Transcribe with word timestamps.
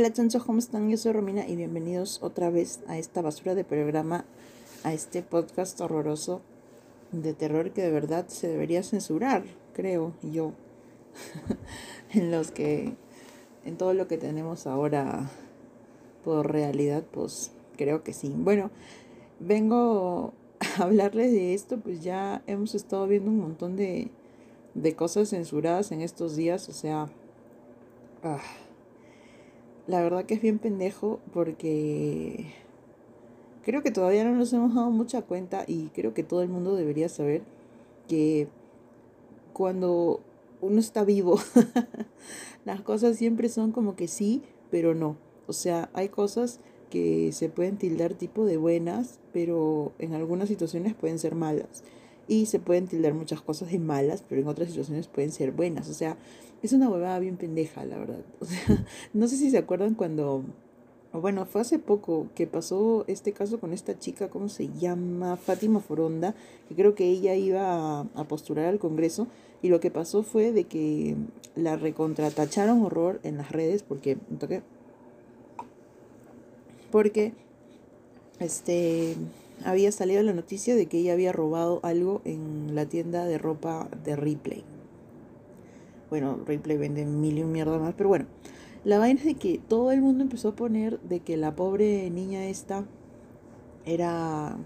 Hola 0.00 0.14
chanchos, 0.14 0.44
¿cómo 0.44 0.60
están? 0.60 0.88
Yo 0.88 0.96
soy 0.96 1.12
Romina 1.12 1.46
y 1.46 1.56
bienvenidos 1.56 2.22
otra 2.22 2.48
vez 2.48 2.80
a 2.86 2.96
esta 2.96 3.20
basura 3.20 3.54
de 3.54 3.64
programa, 3.64 4.24
a 4.82 4.94
este 4.94 5.22
podcast 5.22 5.78
horroroso 5.78 6.40
de 7.12 7.34
terror 7.34 7.72
que 7.72 7.82
de 7.82 7.90
verdad 7.90 8.26
se 8.28 8.48
debería 8.48 8.82
censurar, 8.82 9.44
creo 9.74 10.14
yo, 10.22 10.54
en 12.14 12.30
los 12.30 12.50
que, 12.50 12.94
en 13.66 13.76
todo 13.76 13.92
lo 13.92 14.08
que 14.08 14.16
tenemos 14.16 14.66
ahora 14.66 15.28
por 16.24 16.50
realidad, 16.50 17.04
pues 17.10 17.52
creo 17.76 18.02
que 18.02 18.14
sí. 18.14 18.32
Bueno, 18.34 18.70
vengo 19.38 20.32
a 20.60 20.82
hablarles 20.84 21.30
de 21.30 21.52
esto, 21.52 21.78
pues 21.78 22.02
ya 22.02 22.42
hemos 22.46 22.74
estado 22.74 23.06
viendo 23.06 23.30
un 23.30 23.38
montón 23.38 23.76
de, 23.76 24.10
de 24.72 24.96
cosas 24.96 25.28
censuradas 25.28 25.92
en 25.92 26.00
estos 26.00 26.36
días, 26.36 26.70
o 26.70 26.72
sea... 26.72 27.10
Ah, 28.22 28.40
la 29.90 30.00
verdad 30.02 30.24
que 30.24 30.34
es 30.34 30.40
bien 30.40 30.60
pendejo 30.60 31.18
porque 31.32 32.46
creo 33.64 33.82
que 33.82 33.90
todavía 33.90 34.22
no 34.22 34.36
nos 34.36 34.52
hemos 34.52 34.72
dado 34.72 34.88
mucha 34.90 35.22
cuenta 35.22 35.64
y 35.66 35.88
creo 35.88 36.14
que 36.14 36.22
todo 36.22 36.42
el 36.42 36.48
mundo 36.48 36.76
debería 36.76 37.08
saber 37.08 37.42
que 38.06 38.46
cuando 39.52 40.20
uno 40.60 40.78
está 40.78 41.02
vivo, 41.02 41.40
las 42.64 42.82
cosas 42.82 43.16
siempre 43.16 43.48
son 43.48 43.72
como 43.72 43.96
que 43.96 44.06
sí, 44.06 44.42
pero 44.70 44.94
no. 44.94 45.16
O 45.48 45.52
sea, 45.52 45.90
hay 45.92 46.08
cosas 46.08 46.60
que 46.88 47.32
se 47.32 47.48
pueden 47.48 47.76
tildar 47.76 48.14
tipo 48.14 48.46
de 48.46 48.58
buenas, 48.58 49.18
pero 49.32 49.90
en 49.98 50.14
algunas 50.14 50.48
situaciones 50.48 50.94
pueden 50.94 51.18
ser 51.18 51.34
malas. 51.34 51.82
Y 52.30 52.46
se 52.46 52.60
pueden 52.60 52.86
tildar 52.86 53.12
muchas 53.12 53.40
cosas 53.40 53.72
de 53.72 53.80
malas, 53.80 54.22
pero 54.28 54.40
en 54.40 54.46
otras 54.46 54.68
situaciones 54.68 55.08
pueden 55.08 55.32
ser 55.32 55.50
buenas. 55.50 55.88
O 55.88 55.94
sea, 55.94 56.16
es 56.62 56.72
una 56.72 56.88
huevada 56.88 57.18
bien 57.18 57.36
pendeja, 57.36 57.84
la 57.84 57.98
verdad. 57.98 58.20
O 58.40 58.44
sea, 58.44 58.86
no 59.12 59.26
sé 59.26 59.36
si 59.36 59.50
se 59.50 59.58
acuerdan 59.58 59.96
cuando, 59.96 60.44
bueno, 61.12 61.44
fue 61.44 61.62
hace 61.62 61.80
poco 61.80 62.28
que 62.36 62.46
pasó 62.46 63.04
este 63.08 63.32
caso 63.32 63.58
con 63.58 63.72
esta 63.72 63.98
chica, 63.98 64.30
¿cómo 64.30 64.48
se 64.48 64.68
llama? 64.68 65.36
Fátima 65.38 65.80
Foronda, 65.80 66.36
que 66.68 66.76
creo 66.76 66.94
que 66.94 67.08
ella 67.08 67.34
iba 67.34 68.02
a, 68.02 68.24
postular 68.28 68.66
al 68.66 68.78
Congreso. 68.78 69.26
Y 69.60 69.68
lo 69.68 69.80
que 69.80 69.90
pasó 69.90 70.22
fue 70.22 70.52
de 70.52 70.62
que 70.62 71.16
la 71.56 71.74
recontratacharon 71.74 72.80
horror 72.84 73.18
en 73.24 73.38
las 73.38 73.50
redes 73.50 73.82
porque, 73.82 74.18
porque, 76.92 77.32
este, 78.38 79.16
había 79.64 79.92
salido 79.92 80.22
la 80.22 80.32
noticia 80.32 80.74
de 80.74 80.86
que 80.86 80.98
ella 80.98 81.12
había 81.12 81.32
robado 81.32 81.80
algo 81.82 82.22
en 82.24 82.74
la 82.74 82.86
tienda 82.86 83.24
de 83.24 83.38
ropa 83.38 83.88
de 84.04 84.16
Ripley. 84.16 84.64
Bueno, 86.08 86.38
Ripley 86.46 86.76
vende 86.76 87.04
mil 87.04 87.38
y 87.38 87.42
un 87.42 87.52
mierda 87.52 87.78
más, 87.78 87.94
pero 87.96 88.08
bueno. 88.08 88.26
La 88.84 88.98
vaina 88.98 89.20
es 89.20 89.26
de 89.26 89.34
que 89.34 89.58
todo 89.58 89.92
el 89.92 90.00
mundo 90.00 90.22
empezó 90.22 90.48
a 90.48 90.56
poner 90.56 90.98
de 91.00 91.20
que 91.20 91.36
la 91.36 91.54
pobre 91.54 92.08
niña 92.10 92.46
esta 92.46 92.86
era 93.84 94.56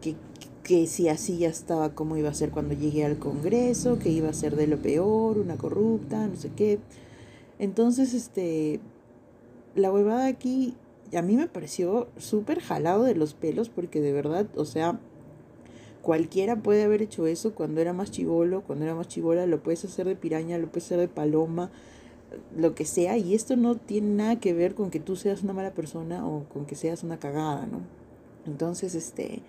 que, 0.00 0.16
que 0.62 0.86
si 0.86 1.08
así 1.08 1.38
ya 1.38 1.48
estaba 1.48 1.94
como 1.94 2.16
iba 2.16 2.30
a 2.30 2.34
ser 2.34 2.50
cuando 2.50 2.74
llegué 2.74 3.04
al 3.04 3.18
Congreso, 3.18 3.98
que 3.98 4.08
iba 4.08 4.30
a 4.30 4.32
ser 4.32 4.56
de 4.56 4.66
lo 4.66 4.78
peor, 4.78 5.38
una 5.38 5.56
corrupta, 5.56 6.26
no 6.26 6.36
sé 6.36 6.50
qué. 6.56 6.78
Entonces, 7.58 8.14
este, 8.14 8.80
la 9.74 9.92
huevada 9.92 10.26
aquí 10.26 10.74
a 11.14 11.22
mí 11.22 11.36
me 11.36 11.46
pareció 11.46 12.08
súper 12.16 12.60
jalado 12.60 13.04
de 13.04 13.14
los 13.14 13.34
pelos 13.34 13.68
porque 13.68 14.00
de 14.00 14.12
verdad, 14.12 14.46
o 14.56 14.64
sea, 14.64 14.98
Cualquiera 16.06 16.54
puede 16.54 16.84
haber 16.84 17.02
hecho 17.02 17.26
eso 17.26 17.52
cuando 17.56 17.80
era 17.80 17.92
más 17.92 18.12
chivolo, 18.12 18.62
cuando 18.62 18.84
era 18.84 18.94
más 18.94 19.08
chivola, 19.08 19.44
lo 19.44 19.60
puedes 19.60 19.84
hacer 19.84 20.06
de 20.06 20.14
piraña, 20.14 20.56
lo 20.56 20.68
puedes 20.68 20.84
hacer 20.84 21.00
de 21.00 21.08
paloma, 21.08 21.72
lo 22.56 22.76
que 22.76 22.84
sea, 22.84 23.18
y 23.18 23.34
esto 23.34 23.56
no 23.56 23.74
tiene 23.74 24.14
nada 24.14 24.38
que 24.38 24.54
ver 24.54 24.76
con 24.76 24.92
que 24.92 25.00
tú 25.00 25.16
seas 25.16 25.42
una 25.42 25.52
mala 25.52 25.74
persona 25.74 26.24
o 26.24 26.44
con 26.44 26.64
que 26.64 26.76
seas 26.76 27.02
una 27.02 27.18
cagada, 27.18 27.66
¿no? 27.66 27.80
Entonces, 28.46 28.94
este, 28.94 29.42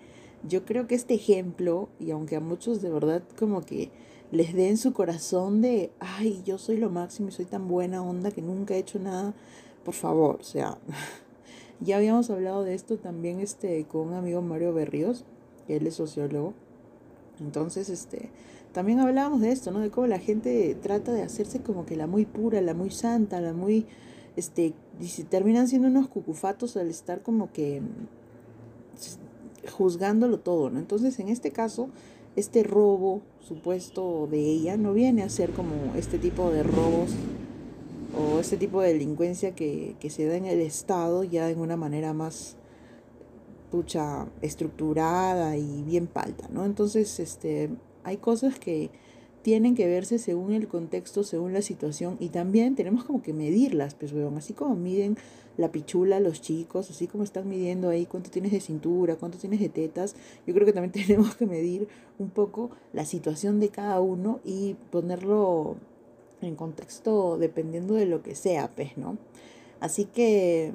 yo 0.48 0.64
creo 0.64 0.88
que 0.88 0.96
este 0.96 1.14
ejemplo, 1.14 1.90
y 2.00 2.10
aunque 2.10 2.34
a 2.34 2.40
muchos 2.40 2.82
de 2.82 2.90
verdad 2.90 3.22
como 3.38 3.60
que 3.60 3.92
les 4.32 4.52
den 4.52 4.78
su 4.78 4.92
corazón 4.92 5.62
de, 5.62 5.92
ay, 6.00 6.42
yo 6.44 6.58
soy 6.58 6.78
lo 6.78 6.90
máximo 6.90 7.28
y 7.28 7.32
soy 7.32 7.44
tan 7.44 7.68
buena 7.68 8.02
onda 8.02 8.32
que 8.32 8.42
nunca 8.42 8.74
he 8.74 8.78
hecho 8.78 8.98
nada, 8.98 9.32
por 9.84 9.94
favor, 9.94 10.38
o 10.40 10.44
sea, 10.44 10.76
ya 11.80 11.96
habíamos 11.96 12.30
hablado 12.30 12.64
de 12.64 12.74
esto 12.74 12.98
también 12.98 13.40
este, 13.40 13.84
con 13.84 14.08
un 14.08 14.14
amigo 14.14 14.42
Mario 14.42 14.72
Berríos, 14.72 15.24
él 15.68 15.86
es 15.86 15.94
sociólogo. 15.94 16.54
Entonces, 17.40 17.88
este, 17.88 18.30
también 18.72 18.98
hablábamos 18.98 19.40
de 19.40 19.52
esto, 19.52 19.70
¿no? 19.70 19.80
De 19.80 19.90
cómo 19.90 20.06
la 20.06 20.18
gente 20.18 20.76
trata 20.82 21.12
de 21.12 21.22
hacerse 21.22 21.60
como 21.60 21.86
que 21.86 21.96
la 21.96 22.06
muy 22.06 22.26
pura, 22.26 22.60
la 22.60 22.74
muy 22.74 22.90
santa, 22.90 23.40
la 23.40 23.52
muy, 23.52 23.86
este, 24.36 24.74
y 25.00 25.06
se 25.06 25.24
terminan 25.24 25.68
siendo 25.68 25.88
unos 25.88 26.08
cucufatos 26.08 26.76
al 26.76 26.88
estar 26.88 27.22
como 27.22 27.52
que 27.52 27.80
juzgándolo 29.70 30.40
todo, 30.40 30.70
¿no? 30.70 30.78
Entonces, 30.78 31.18
en 31.20 31.28
este 31.28 31.52
caso, 31.52 31.90
este 32.34 32.62
robo 32.62 33.22
supuesto 33.40 34.26
de 34.30 34.40
ella 34.40 34.76
no 34.76 34.92
viene 34.92 35.22
a 35.22 35.28
ser 35.28 35.52
como 35.52 35.94
este 35.96 36.18
tipo 36.18 36.50
de 36.50 36.62
robos 36.62 37.10
o 38.16 38.40
este 38.40 38.56
tipo 38.56 38.80
de 38.80 38.92
delincuencia 38.92 39.54
que, 39.54 39.96
que 40.00 40.10
se 40.10 40.26
da 40.26 40.36
en 40.36 40.46
el 40.46 40.60
Estado 40.60 41.24
ya 41.24 41.50
en 41.50 41.60
una 41.60 41.76
manera 41.76 42.12
más 42.12 42.56
pucha 43.70 44.26
estructurada 44.40 45.56
y 45.56 45.82
bien 45.82 46.06
palta, 46.06 46.48
¿no? 46.50 46.64
Entonces, 46.64 47.20
este, 47.20 47.70
hay 48.04 48.16
cosas 48.16 48.58
que 48.58 48.90
tienen 49.42 49.74
que 49.74 49.86
verse 49.86 50.18
según 50.18 50.52
el 50.52 50.68
contexto, 50.68 51.22
según 51.22 51.52
la 51.52 51.62
situación 51.62 52.16
y 52.20 52.28
también 52.30 52.74
tenemos 52.74 53.04
como 53.04 53.22
que 53.22 53.32
medirlas, 53.32 53.94
pues, 53.94 54.12
weón, 54.12 54.36
así 54.36 54.52
como 54.52 54.74
miden 54.74 55.16
la 55.56 55.72
pichula 55.72 56.20
los 56.20 56.40
chicos, 56.40 56.90
así 56.90 57.06
como 57.06 57.24
están 57.24 57.48
midiendo 57.48 57.88
ahí 57.88 58.06
cuánto 58.06 58.30
tienes 58.30 58.52
de 58.52 58.60
cintura, 58.60 59.16
cuánto 59.16 59.38
tienes 59.38 59.60
de 59.60 59.68
tetas, 59.68 60.14
yo 60.46 60.54
creo 60.54 60.66
que 60.66 60.72
también 60.72 60.92
tenemos 61.06 61.34
que 61.36 61.46
medir 61.46 61.88
un 62.18 62.30
poco 62.30 62.70
la 62.92 63.04
situación 63.04 63.60
de 63.60 63.68
cada 63.68 64.00
uno 64.00 64.40
y 64.44 64.76
ponerlo 64.90 65.76
en 66.42 66.56
contexto 66.56 67.38
dependiendo 67.38 67.94
de 67.94 68.06
lo 68.06 68.22
que 68.22 68.34
sea, 68.34 68.70
pues, 68.74 68.96
¿no? 68.96 69.18
Así 69.80 70.04
que 70.04 70.72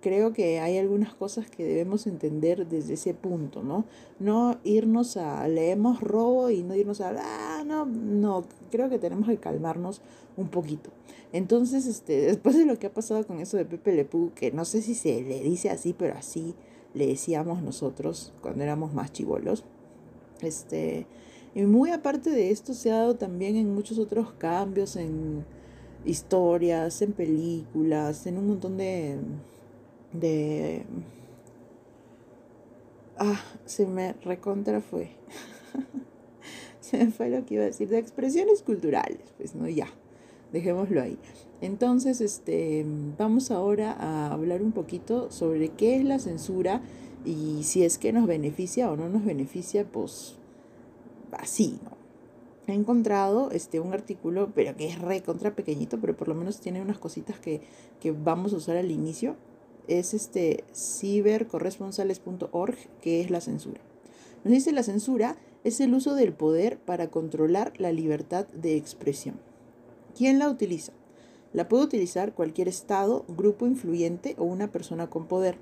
creo 0.00 0.32
que 0.32 0.60
hay 0.60 0.78
algunas 0.78 1.14
cosas 1.14 1.50
que 1.50 1.64
debemos 1.64 2.06
entender 2.06 2.66
desde 2.66 2.94
ese 2.94 3.14
punto, 3.14 3.62
¿no? 3.62 3.84
No 4.18 4.58
irnos 4.64 5.16
a 5.16 5.46
leemos 5.48 6.00
robo 6.00 6.50
y 6.50 6.62
no 6.62 6.74
irnos 6.74 7.00
a 7.00 7.14
ah, 7.18 7.64
no, 7.64 7.84
no, 7.86 8.44
creo 8.70 8.88
que 8.88 8.98
tenemos 8.98 9.28
que 9.28 9.38
calmarnos 9.38 10.00
un 10.36 10.48
poquito. 10.48 10.90
Entonces, 11.32 11.86
este, 11.86 12.20
después 12.22 12.56
de 12.56 12.64
lo 12.64 12.78
que 12.78 12.86
ha 12.86 12.94
pasado 12.94 13.26
con 13.26 13.40
eso 13.40 13.56
de 13.56 13.64
Pepe 13.64 13.92
Lepú, 13.92 14.32
que 14.34 14.50
no 14.50 14.64
sé 14.64 14.80
si 14.82 14.94
se 14.94 15.20
le 15.22 15.42
dice 15.42 15.68
así, 15.70 15.92
pero 15.92 16.14
así 16.16 16.54
le 16.94 17.06
decíamos 17.06 17.62
nosotros 17.62 18.32
cuando 18.40 18.62
éramos 18.62 18.94
más 18.94 19.12
chivolos, 19.12 19.64
este, 20.40 21.06
y 21.54 21.62
muy 21.62 21.90
aparte 21.90 22.30
de 22.30 22.50
esto 22.50 22.74
se 22.74 22.90
ha 22.90 22.96
dado 22.96 23.16
también 23.16 23.56
en 23.56 23.74
muchos 23.74 23.98
otros 23.98 24.32
cambios 24.32 24.96
en 24.96 25.44
historias, 26.04 27.02
en 27.02 27.12
películas, 27.12 28.26
en 28.26 28.38
un 28.38 28.48
montón 28.48 28.76
de 28.76 29.18
de... 30.12 30.84
Ah, 33.18 33.40
se 33.66 33.86
me 33.86 34.12
recontra 34.24 34.80
fue. 34.80 35.10
se 36.80 36.98
me 36.98 37.10
fue 37.10 37.30
lo 37.30 37.44
que 37.44 37.54
iba 37.54 37.64
a 37.64 37.66
decir, 37.66 37.88
de 37.88 37.98
expresiones 37.98 38.62
culturales, 38.62 39.20
pues 39.36 39.54
no, 39.54 39.68
ya, 39.68 39.88
dejémoslo 40.52 41.02
ahí. 41.02 41.18
Entonces, 41.60 42.20
este, 42.20 42.86
vamos 43.18 43.50
ahora 43.50 43.92
a 43.92 44.32
hablar 44.32 44.62
un 44.62 44.70
poquito 44.70 45.32
sobre 45.32 45.70
qué 45.70 45.96
es 45.96 46.04
la 46.04 46.20
censura 46.20 46.80
y 47.24 47.64
si 47.64 47.82
es 47.82 47.98
que 47.98 48.12
nos 48.12 48.28
beneficia 48.28 48.90
o 48.90 48.96
no 48.96 49.08
nos 49.08 49.24
beneficia, 49.24 49.84
pues 49.84 50.37
así, 51.32 51.78
¿no? 51.84 51.96
He 52.66 52.74
encontrado 52.74 53.50
este, 53.50 53.80
un 53.80 53.94
artículo, 53.94 54.50
pero 54.54 54.76
que 54.76 54.88
es 54.88 54.98
re 54.98 55.22
contra 55.22 55.54
pequeñito, 55.54 55.98
pero 56.00 56.16
por 56.16 56.28
lo 56.28 56.34
menos 56.34 56.60
tiene 56.60 56.82
unas 56.82 56.98
cositas 56.98 57.38
que, 57.38 57.62
que 57.98 58.12
vamos 58.12 58.52
a 58.52 58.56
usar 58.56 58.76
al 58.76 58.90
inicio 58.90 59.36
es 59.88 60.14
este 60.14 60.62
cibercorresponsales.org, 60.74 62.76
que 63.00 63.20
es 63.20 63.30
la 63.30 63.40
censura. 63.40 63.80
Nos 64.44 64.52
dice 64.52 64.70
la 64.72 64.84
censura 64.84 65.36
es 65.64 65.80
el 65.80 65.92
uso 65.94 66.14
del 66.14 66.32
poder 66.32 66.78
para 66.78 67.10
controlar 67.10 67.72
la 67.78 67.90
libertad 67.90 68.46
de 68.48 68.76
expresión. 68.76 69.40
¿Quién 70.16 70.38
la 70.38 70.48
utiliza? 70.48 70.92
La 71.52 71.68
puede 71.68 71.82
utilizar 71.84 72.34
cualquier 72.34 72.68
Estado, 72.68 73.24
grupo 73.28 73.66
influyente 73.66 74.36
o 74.38 74.44
una 74.44 74.70
persona 74.70 75.08
con 75.08 75.26
poder. 75.26 75.56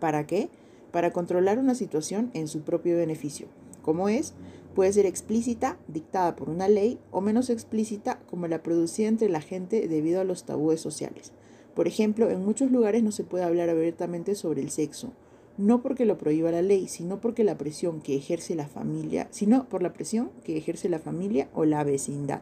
¿Para 0.00 0.26
qué? 0.26 0.48
Para 0.90 1.12
controlar 1.12 1.58
una 1.58 1.74
situación 1.74 2.30
en 2.34 2.48
su 2.48 2.62
propio 2.62 2.96
beneficio. 2.96 3.46
¿Cómo 3.82 4.08
es? 4.08 4.32
Puede 4.74 4.92
ser 4.92 5.06
explícita, 5.06 5.76
dictada 5.86 6.34
por 6.34 6.48
una 6.48 6.68
ley, 6.68 6.98
o 7.10 7.20
menos 7.20 7.50
explícita, 7.50 8.20
como 8.30 8.48
la 8.48 8.62
producida 8.62 9.08
entre 9.08 9.28
la 9.28 9.40
gente 9.40 9.86
debido 9.86 10.20
a 10.20 10.24
los 10.24 10.44
tabúes 10.44 10.80
sociales. 10.80 11.32
Por 11.74 11.88
ejemplo, 11.88 12.30
en 12.30 12.44
muchos 12.44 12.70
lugares 12.70 13.02
no 13.02 13.12
se 13.12 13.24
puede 13.24 13.44
hablar 13.44 13.68
abiertamente 13.68 14.34
sobre 14.34 14.62
el 14.62 14.70
sexo, 14.70 15.12
no 15.58 15.82
porque 15.82 16.06
lo 16.06 16.16
prohíba 16.16 16.50
la 16.50 16.62
ley, 16.62 16.88
sino 16.88 17.20
porque 17.20 17.44
la 17.44 17.58
presión 17.58 18.00
que 18.00 18.16
ejerce 18.16 18.54
la 18.54 18.66
familia, 18.66 19.28
sino 19.30 19.68
por 19.68 19.82
la 19.82 19.92
presión 19.92 20.30
que 20.44 20.56
ejerce 20.56 20.88
la 20.88 20.98
familia 20.98 21.48
o 21.54 21.64
la 21.64 21.84
vecindad, 21.84 22.40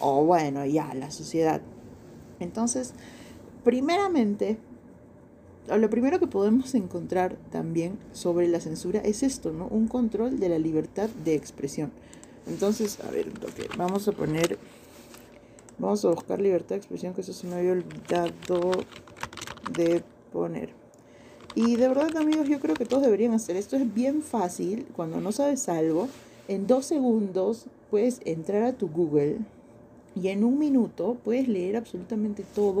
o 0.00 0.24
bueno, 0.24 0.64
ya 0.66 0.92
la 0.94 1.10
sociedad. 1.10 1.60
Entonces, 2.40 2.94
primeramente, 3.62 4.58
lo 5.68 5.90
primero 5.90 6.18
que 6.18 6.26
podemos 6.26 6.74
encontrar 6.74 7.36
también 7.50 7.98
sobre 8.12 8.48
la 8.48 8.60
censura 8.60 9.00
es 9.00 9.22
esto, 9.22 9.52
¿no? 9.52 9.66
Un 9.68 9.88
control 9.88 10.38
de 10.38 10.48
la 10.48 10.58
libertad 10.58 11.08
de 11.24 11.34
expresión. 11.34 11.92
Entonces, 12.46 12.98
a 13.00 13.10
ver, 13.10 13.30
vamos 13.76 14.08
a 14.08 14.12
poner, 14.12 14.58
vamos 15.78 16.04
a 16.04 16.10
buscar 16.10 16.40
libertad 16.40 16.70
de 16.70 16.76
expresión, 16.76 17.14
que 17.14 17.20
eso 17.20 17.32
se 17.32 17.46
me 17.46 17.54
había 17.54 17.72
olvidado 17.72 18.72
de 19.72 20.02
poner. 20.32 20.70
Y 21.54 21.76
de 21.76 21.88
verdad, 21.88 22.16
amigos, 22.16 22.48
yo 22.48 22.58
creo 22.60 22.74
que 22.74 22.86
todos 22.86 23.02
deberían 23.02 23.32
hacer 23.32 23.56
esto. 23.56 23.76
Es 23.76 23.92
bien 23.92 24.22
fácil. 24.22 24.86
Cuando 24.96 25.20
no 25.20 25.32
sabes 25.32 25.68
algo, 25.68 26.08
en 26.48 26.66
dos 26.66 26.86
segundos 26.86 27.66
puedes 27.90 28.20
entrar 28.24 28.62
a 28.62 28.72
tu 28.72 28.88
Google 28.88 29.38
y 30.14 30.28
en 30.28 30.44
un 30.44 30.58
minuto 30.58 31.16
puedes 31.22 31.48
leer 31.48 31.76
absolutamente 31.76 32.44
todo 32.54 32.80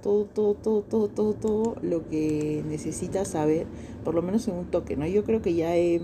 todo, 0.00 0.24
todo, 0.24 0.54
todo, 0.54 0.82
todo, 0.82 1.08
todo, 1.08 1.34
todo 1.34 1.76
lo 1.82 2.08
que 2.08 2.62
necesitas 2.66 3.28
saber, 3.28 3.66
por 4.04 4.14
lo 4.14 4.22
menos 4.22 4.46
en 4.48 4.54
un 4.54 4.70
toque, 4.70 4.96
¿no? 4.96 5.06
Yo 5.06 5.24
creo 5.24 5.42
que 5.42 5.54
ya 5.54 5.76
he, 5.76 6.00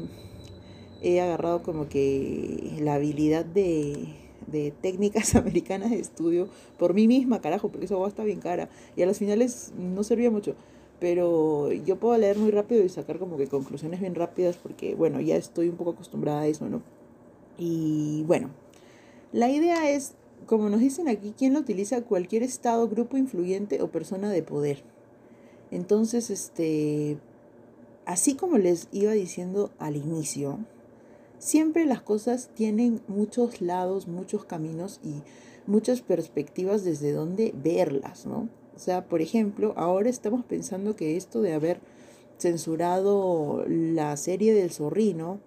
he 1.03 1.21
agarrado 1.21 1.63
como 1.63 1.89
que 1.89 2.79
la 2.81 2.95
habilidad 2.95 3.45
de, 3.45 4.15
de 4.47 4.73
técnicas 4.81 5.35
americanas 5.37 5.91
de 5.91 5.99
estudio 5.99 6.49
por 6.79 6.95
mí 6.95 7.09
misma, 7.09 7.41
carajo, 7.41 7.69
porque 7.69 7.87
eso 7.87 8.07
estar 8.07 8.27
bien 8.27 8.41
cara. 8.41 8.69
Y 8.97 9.03
a 9.03 9.07
las 9.07 9.19
finales 9.19 9.73
no 9.77 10.03
servía 10.03 10.31
mucho. 10.31 10.55
Pero 10.99 11.73
yo 11.73 11.97
puedo 11.97 12.17
leer 12.17 12.39
muy 12.39 12.51
rápido 12.51 12.83
y 12.83 12.89
sacar 12.89 13.19
como 13.19 13.37
que 13.37 13.49
conclusiones 13.49 14.01
bien 14.01 14.15
rápidas 14.15 14.57
porque, 14.57 14.95
bueno, 14.95 15.21
ya 15.21 15.37
estoy 15.37 15.69
un 15.69 15.77
poco 15.77 15.91
acostumbrada 15.91 16.41
a 16.41 16.47
eso, 16.47 16.71
¿no? 16.71 16.81
Y 17.59 18.25
bueno, 18.27 18.51
la 19.33 19.51
idea 19.51 19.91
es 19.91 20.15
como 20.47 20.69
nos 20.69 20.81
dicen 20.81 21.09
aquí, 21.09 21.35
¿quién 21.37 21.53
lo 21.53 21.61
utiliza? 21.61 22.03
Cualquier 22.03 22.43
estado, 22.43 22.89
grupo 22.89 23.17
influyente 23.17 23.83
o 23.83 23.91
persona 23.91 24.31
de 24.31 24.43
poder. 24.43 24.83
Entonces, 25.71 26.31
este, 26.31 27.19
así 28.05 28.35
como 28.35 28.59
les 28.59 28.89
iba 28.93 29.13
diciendo 29.13 29.71
al 29.79 29.97
inicio, 29.97 30.59
siempre 31.39 31.85
las 31.85 32.03
cosas 32.03 32.51
tienen 32.55 33.01
muchos 33.09 33.61
lados, 33.61 34.09
muchos 34.09 34.45
caminos 34.45 35.01
y 35.03 35.23
muchas 35.67 36.01
perspectivas 36.01 36.85
desde 36.85 37.13
donde 37.13 37.53
verlas, 37.55 38.27
¿no? 38.27 38.49
O 38.75 38.79
sea, 38.79 39.07
por 39.07 39.23
ejemplo, 39.23 39.73
ahora 39.77 40.09
estamos 40.11 40.45
pensando 40.45 40.97
que 40.97 41.17
esto 41.17 41.41
de 41.41 41.55
haber 41.55 41.81
censurado 42.39 43.65
la 43.67 44.17
serie 44.17 44.55
del 44.55 44.71
zorrino, 44.71 45.41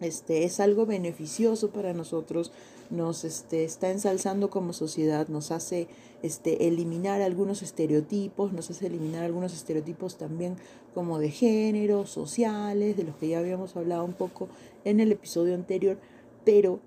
este, 0.00 0.44
es 0.44 0.60
algo 0.60 0.86
beneficioso 0.86 1.70
para 1.70 1.92
nosotros, 1.92 2.52
nos 2.90 3.24
este, 3.24 3.64
está 3.64 3.90
ensalzando 3.90 4.50
como 4.50 4.72
sociedad, 4.72 5.28
nos 5.28 5.50
hace 5.50 5.88
este, 6.22 6.66
eliminar 6.66 7.20
algunos 7.20 7.62
estereotipos, 7.62 8.52
nos 8.52 8.70
hace 8.70 8.86
eliminar 8.86 9.24
algunos 9.24 9.52
estereotipos 9.52 10.16
también 10.16 10.56
como 10.94 11.18
de 11.18 11.30
género, 11.30 12.06
sociales, 12.06 12.96
de 12.96 13.04
los 13.04 13.16
que 13.16 13.28
ya 13.28 13.38
habíamos 13.38 13.76
hablado 13.76 14.04
un 14.04 14.14
poco 14.14 14.48
en 14.84 15.00
el 15.00 15.12
episodio 15.12 15.54
anterior, 15.54 15.98
pero 16.44 16.80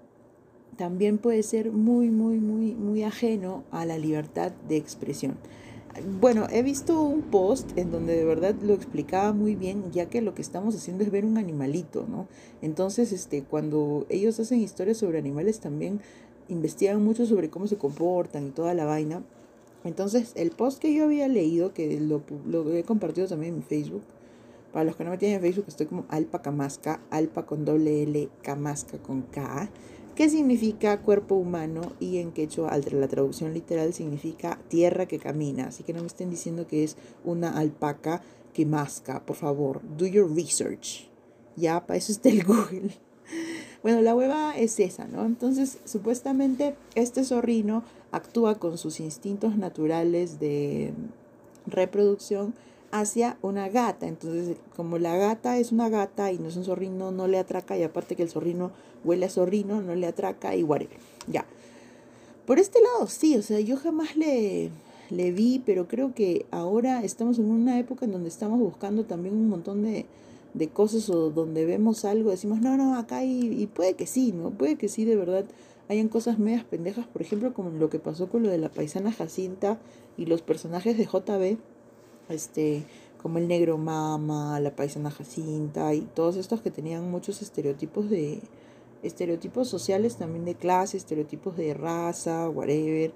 también 0.78 1.18
puede 1.18 1.44
ser 1.44 1.72
muy, 1.72 2.10
muy, 2.10 2.40
muy, 2.40 2.74
muy 2.74 3.04
ajeno 3.04 3.64
a 3.72 3.86
la 3.86 3.98
libertad 3.98 4.52
de 4.68 4.78
expresión. 4.78 5.38
Bueno, 6.22 6.48
he 6.50 6.64
visto 6.64 7.02
un 7.02 7.22
post 7.22 7.78
en 7.78 7.92
donde 7.92 8.16
de 8.16 8.24
verdad 8.24 8.56
lo 8.64 8.74
explicaba 8.74 9.34
muy 9.34 9.56
bien, 9.56 9.92
ya 9.92 10.06
que 10.10 10.22
lo 10.22 10.34
que 10.34 10.42
estamos 10.42 10.74
haciendo 10.74 11.04
es 11.04 11.12
ver 11.12 11.26
un 11.26 11.38
animalito, 11.38 12.06
¿no? 12.10 12.28
Entonces, 12.62 13.12
este, 13.12 13.44
cuando 13.44 14.06
ellos 14.10 14.40
hacen 14.40 14.62
historias 14.62 14.98
sobre 14.98 15.20
animales 15.20 15.60
también 15.60 16.00
investigan 16.48 17.04
mucho 17.04 17.26
sobre 17.26 17.50
cómo 17.50 17.68
se 17.68 17.78
comportan 17.78 18.48
y 18.48 18.52
toda 18.52 18.74
la 18.74 18.86
vaina. 18.86 19.22
Entonces, 19.84 20.32
el 20.36 20.52
post 20.52 20.80
que 20.80 20.94
yo 20.94 21.06
había 21.06 21.28
leído, 21.28 21.74
que 21.74 22.00
lo, 22.00 22.22
lo 22.46 22.74
he 22.74 22.84
compartido 22.84 23.28
también 23.28 23.54
en 23.54 23.60
mi 23.60 23.64
Facebook, 23.66 24.04
para 24.72 24.86
los 24.86 24.96
que 24.96 25.04
no 25.04 25.10
me 25.10 25.18
tienen 25.18 25.38
en 25.38 25.42
Facebook, 25.42 25.66
estoy 25.68 25.88
como 25.88 26.06
Alpa 26.08 26.42
Camasca, 26.42 27.02
Alpa 27.10 27.46
con 27.46 27.66
doble 27.66 28.04
L, 28.04 28.30
Camasca 28.42 28.98
con 29.00 29.24
K. 29.24 29.70
¿Qué 30.16 30.30
significa 30.30 31.02
cuerpo 31.02 31.36
humano 31.36 31.94
y 32.00 32.18
en 32.18 32.32
quechua 32.32 32.78
la 32.78 33.08
traducción 33.08 33.54
literal 33.54 33.94
significa 33.94 34.60
tierra 34.68 35.06
que 35.06 35.20
camina, 35.20 35.68
así 35.68 35.84
que 35.84 35.94
no 35.94 36.02
me 36.02 36.08
estén 36.08 36.30
diciendo 36.30 36.68
que 36.68 36.84
es 36.84 36.98
una 37.24 37.58
alpaca 37.58 38.22
que 38.54 38.66
masca, 38.66 39.26
por 39.26 39.38
favor, 39.38 39.82
do 39.98 40.06
your 40.06 40.30
research. 40.36 41.10
Ya, 41.56 41.86
para 41.86 41.98
eso 41.98 42.12
está 42.12 42.30
el 42.30 42.44
Google. 42.46 42.92
Bueno, 43.84 44.02
la 44.02 44.14
hueva 44.14 44.58
es 44.58 44.80
esa, 44.80 45.06
¿no? 45.06 45.26
Entonces, 45.26 45.80
supuestamente 45.86 46.76
este 46.94 47.24
zorrino 47.24 47.84
actúa 48.12 48.60
con 48.60 48.78
sus 48.78 49.00
instintos 49.00 49.58
naturales 49.58 50.40
de 50.40 50.94
reproducción 51.66 52.54
hacia 52.92 53.38
una 53.42 53.70
gata. 53.70 54.08
Entonces, 54.08 54.58
como 54.76 54.98
la 54.98 55.18
gata 55.18 55.58
es 55.58 55.72
una 55.72 55.90
gata 55.90 56.32
y 56.32 56.40
no 56.40 56.50
es 56.50 56.58
un 56.58 56.66
zorrino, 56.66 57.12
no 57.12 57.28
le 57.28 57.40
atraca. 57.40 57.78
Y 57.78 57.84
aparte 57.84 58.16
que 58.16 58.24
el 58.24 58.30
zorrino 58.30 58.72
huele 59.04 59.26
a 59.26 59.30
zorrino, 59.30 59.82
no 59.82 59.96
le 59.96 60.08
atraca 60.08 60.56
y 60.56 60.64
whatever. 60.64 60.98
Ya. 61.28 61.46
Por 62.46 62.60
este 62.60 62.80
lado, 62.82 63.08
sí, 63.08 63.38
o 63.38 63.42
sea, 63.42 63.60
yo 63.60 63.78
jamás 63.78 64.16
le, 64.16 64.72
le 65.10 65.32
vi, 65.32 65.62
pero 65.66 65.88
creo 65.88 66.14
que 66.14 66.46
ahora 66.52 67.04
estamos 67.04 67.40
en 67.40 67.46
una 67.46 67.80
época 67.80 68.06
en 68.06 68.12
donde 68.12 68.30
estamos 68.30 68.60
buscando 68.60 69.06
también 69.06 69.36
un 69.36 69.48
montón 69.48 69.84
de, 69.84 70.06
de 70.54 70.68
cosas 70.70 71.10
o 71.10 71.30
donde 71.30 71.66
vemos 71.66 72.04
algo, 72.04 72.32
decimos, 72.32 72.60
no, 72.60 72.78
no, 72.78 72.98
acá 72.98 73.24
y, 73.24 73.62
y 73.62 73.68
puede 73.68 73.94
que 73.94 74.08
sí, 74.08 74.32
¿no? 74.32 74.50
Puede 74.50 74.76
que 74.76 74.90
sí, 74.90 75.06
de 75.06 75.16
verdad, 75.16 75.46
hayan 75.88 76.08
cosas 76.08 76.40
medias 76.40 76.64
pendejas, 76.64 77.06
por 77.06 77.22
ejemplo, 77.22 77.54
como 77.54 77.70
lo 77.70 77.90
que 77.90 78.00
pasó 78.00 78.30
con 78.30 78.44
lo 78.44 78.50
de 78.50 78.58
la 78.58 78.70
paisana 78.70 79.12
Jacinta 79.12 79.80
y 80.18 80.26
los 80.26 80.42
personajes 80.42 80.98
de 80.98 81.06
JB 81.06 81.58
este, 82.34 82.84
como 83.22 83.38
el 83.38 83.48
negro 83.48 83.78
mama, 83.78 84.60
la 84.60 84.76
paisana 84.76 85.12
Jacinta 85.12 85.94
y 85.94 86.02
todos 86.02 86.36
estos 86.38 86.62
que 86.62 86.72
tenían 86.72 87.10
muchos 87.12 87.42
estereotipos 87.42 88.10
de 88.10 88.42
estereotipos 89.04 89.68
sociales 89.68 90.18
también 90.18 90.46
de 90.46 90.56
clase, 90.56 90.98
estereotipos 90.98 91.58
de 91.58 91.74
raza, 91.74 92.50
whatever. 92.50 93.14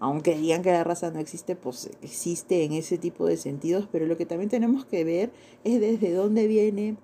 Aunque 0.00 0.36
digan 0.36 0.62
que 0.62 0.70
la 0.70 0.84
raza 0.84 1.10
no 1.10 1.18
existe, 1.18 1.56
pues 1.56 1.90
existe 2.02 2.64
en 2.64 2.72
ese 2.72 2.98
tipo 2.98 3.26
de 3.26 3.36
sentidos, 3.36 3.88
pero 3.90 4.06
lo 4.06 4.16
que 4.16 4.26
también 4.26 4.48
tenemos 4.48 4.84
que 4.84 5.02
ver 5.04 5.32
es 5.64 5.80
desde 5.80 6.12
dónde 6.12 6.46
viene 6.46 6.96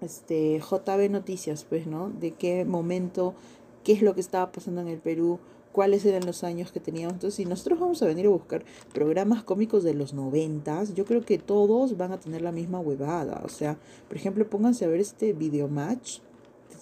este 0.00 0.60
JB 0.60 1.10
Noticias, 1.10 1.64
pues, 1.64 1.86
¿no? 1.86 2.10
De 2.10 2.32
qué 2.32 2.64
momento, 2.64 3.34
qué 3.82 3.92
es 3.92 4.02
lo 4.02 4.14
que 4.14 4.20
estaba 4.20 4.52
pasando 4.52 4.80
en 4.80 4.88
el 4.88 4.98
Perú, 4.98 5.40
cuáles 5.72 6.04
eran 6.04 6.24
los 6.26 6.44
años 6.44 6.72
que 6.72 6.80
teníamos. 6.80 7.14
Entonces, 7.14 7.36
si 7.36 7.44
nosotros 7.44 7.78
vamos 7.78 8.02
a 8.02 8.06
venir 8.06 8.26
a 8.26 8.30
buscar 8.30 8.64
programas 8.92 9.42
cómicos 9.42 9.84
de 9.84 9.94
los 9.94 10.14
noventas, 10.14 10.94
yo 10.94 11.04
creo 11.04 11.24
que 11.24 11.38
todos 11.38 11.96
van 11.96 12.12
a 12.12 12.20
tener 12.20 12.42
la 12.42 12.52
misma 12.52 12.80
huevada. 12.80 13.42
O 13.44 13.48
sea, 13.48 13.78
por 14.08 14.16
ejemplo, 14.16 14.48
pónganse 14.48 14.84
a 14.84 14.88
ver 14.88 15.00
este 15.00 15.32
video 15.32 15.68
match 15.68 16.18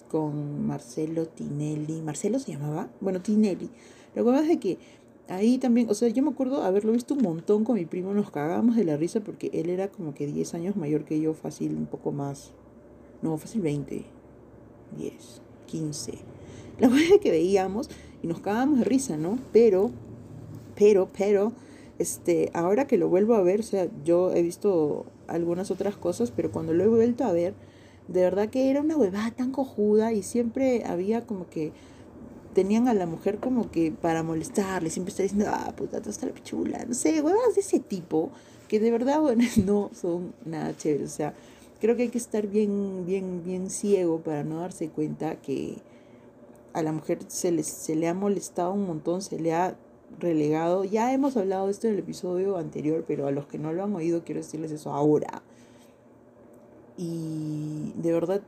con 0.09 0.65
Marcelo 0.65 1.27
Tinelli. 1.27 2.01
¿Marcelo 2.01 2.39
se 2.39 2.53
llamaba? 2.53 2.89
Bueno, 3.01 3.21
Tinelli. 3.21 3.69
Lo 4.15 4.25
que 4.25 4.31
pasa 4.31 4.51
es 4.51 4.59
que 4.59 4.77
ahí 5.27 5.57
también, 5.57 5.89
o 5.89 5.93
sea, 5.93 6.09
yo 6.09 6.23
me 6.23 6.31
acuerdo 6.31 6.63
haberlo 6.63 6.93
visto 6.93 7.13
un 7.13 7.21
montón 7.21 7.63
con 7.63 7.75
mi 7.75 7.85
primo, 7.85 8.13
nos 8.13 8.31
cagábamos 8.31 8.75
de 8.75 8.85
la 8.85 8.97
risa 8.97 9.19
porque 9.19 9.49
él 9.53 9.69
era 9.69 9.89
como 9.89 10.13
que 10.13 10.25
10 10.27 10.53
años 10.55 10.75
mayor 10.75 11.05
que 11.05 11.19
yo, 11.19 11.33
fácil, 11.33 11.75
un 11.75 11.85
poco 11.85 12.11
más. 12.11 12.51
No, 13.21 13.37
fácil 13.37 13.61
20, 13.61 14.05
10, 14.97 15.41
15. 15.67 16.13
La 16.79 16.87
es 17.13 17.19
que 17.19 17.31
veíamos 17.31 17.89
y 18.21 18.27
nos 18.27 18.39
cagábamos 18.39 18.79
de 18.79 18.85
risa, 18.85 19.17
¿no? 19.17 19.39
Pero, 19.51 19.91
pero, 20.75 21.09
pero, 21.17 21.53
este, 21.99 22.51
ahora 22.53 22.87
que 22.87 22.97
lo 22.97 23.09
vuelvo 23.09 23.35
a 23.35 23.41
ver, 23.41 23.61
o 23.61 23.63
sea, 23.63 23.87
yo 24.03 24.31
he 24.33 24.41
visto 24.41 25.05
algunas 25.27 25.71
otras 25.71 25.95
cosas, 25.95 26.31
pero 26.31 26.51
cuando 26.51 26.73
lo 26.73 26.83
he 26.83 26.87
vuelto 26.87 27.23
a 27.23 27.31
ver, 27.31 27.53
de 28.07 28.21
verdad 28.21 28.49
que 28.49 28.69
era 28.69 28.81
una 28.81 28.97
huevada 28.97 29.31
tan 29.31 29.51
cojuda 29.51 30.13
y 30.13 30.23
siempre 30.23 30.83
había 30.85 31.25
como 31.25 31.49
que 31.49 31.71
tenían 32.53 32.87
a 32.87 32.93
la 32.93 33.05
mujer 33.05 33.37
como 33.37 33.69
que 33.69 33.91
para 33.91 34.23
molestarle, 34.23 34.89
siempre 34.89 35.11
está 35.11 35.23
diciendo, 35.23 35.45
ah, 35.49 35.73
puta, 35.75 35.97
está 35.97 36.25
la 36.25 36.33
pichula, 36.33 36.85
no 36.85 36.93
sé, 36.93 37.21
huevadas 37.21 37.55
de 37.55 37.61
ese 37.61 37.79
tipo, 37.79 38.31
que 38.67 38.79
de 38.79 38.89
verdad, 38.89 39.21
bueno, 39.21 39.43
no 39.65 39.91
son 39.93 40.33
nada 40.45 40.75
chéveres, 40.75 41.13
o 41.13 41.15
sea, 41.15 41.33
creo 41.79 41.95
que 41.95 42.03
hay 42.03 42.09
que 42.09 42.17
estar 42.17 42.47
bien, 42.47 43.05
bien, 43.05 43.43
bien 43.45 43.69
ciego 43.69 44.19
para 44.21 44.43
no 44.43 44.61
darse 44.61 44.89
cuenta 44.89 45.35
que 45.35 45.77
a 46.77 46.83
la 46.83 46.91
mujer 46.91 47.19
se, 47.27 47.51
les, 47.51 47.65
se 47.65 47.95
le 47.95 48.07
ha 48.07 48.13
molestado 48.13 48.71
un 48.71 48.85
montón, 48.85 49.21
se 49.21 49.39
le 49.39 49.53
ha 49.53 49.75
relegado. 50.19 50.83
Ya 50.83 51.11
hemos 51.11 51.35
hablado 51.35 51.65
de 51.65 51.71
esto 51.71 51.87
en 51.87 51.93
el 51.93 51.99
episodio 51.99 52.57
anterior, 52.57 53.03
pero 53.07 53.27
a 53.27 53.31
los 53.31 53.47
que 53.47 53.57
no 53.57 53.73
lo 53.73 53.83
han 53.83 53.95
oído 53.95 54.23
quiero 54.23 54.41
decirles 54.41 54.71
eso 54.71 54.93
ahora. 54.93 55.41
Y 56.97 57.93
de 57.95 58.11
verdad, 58.11 58.41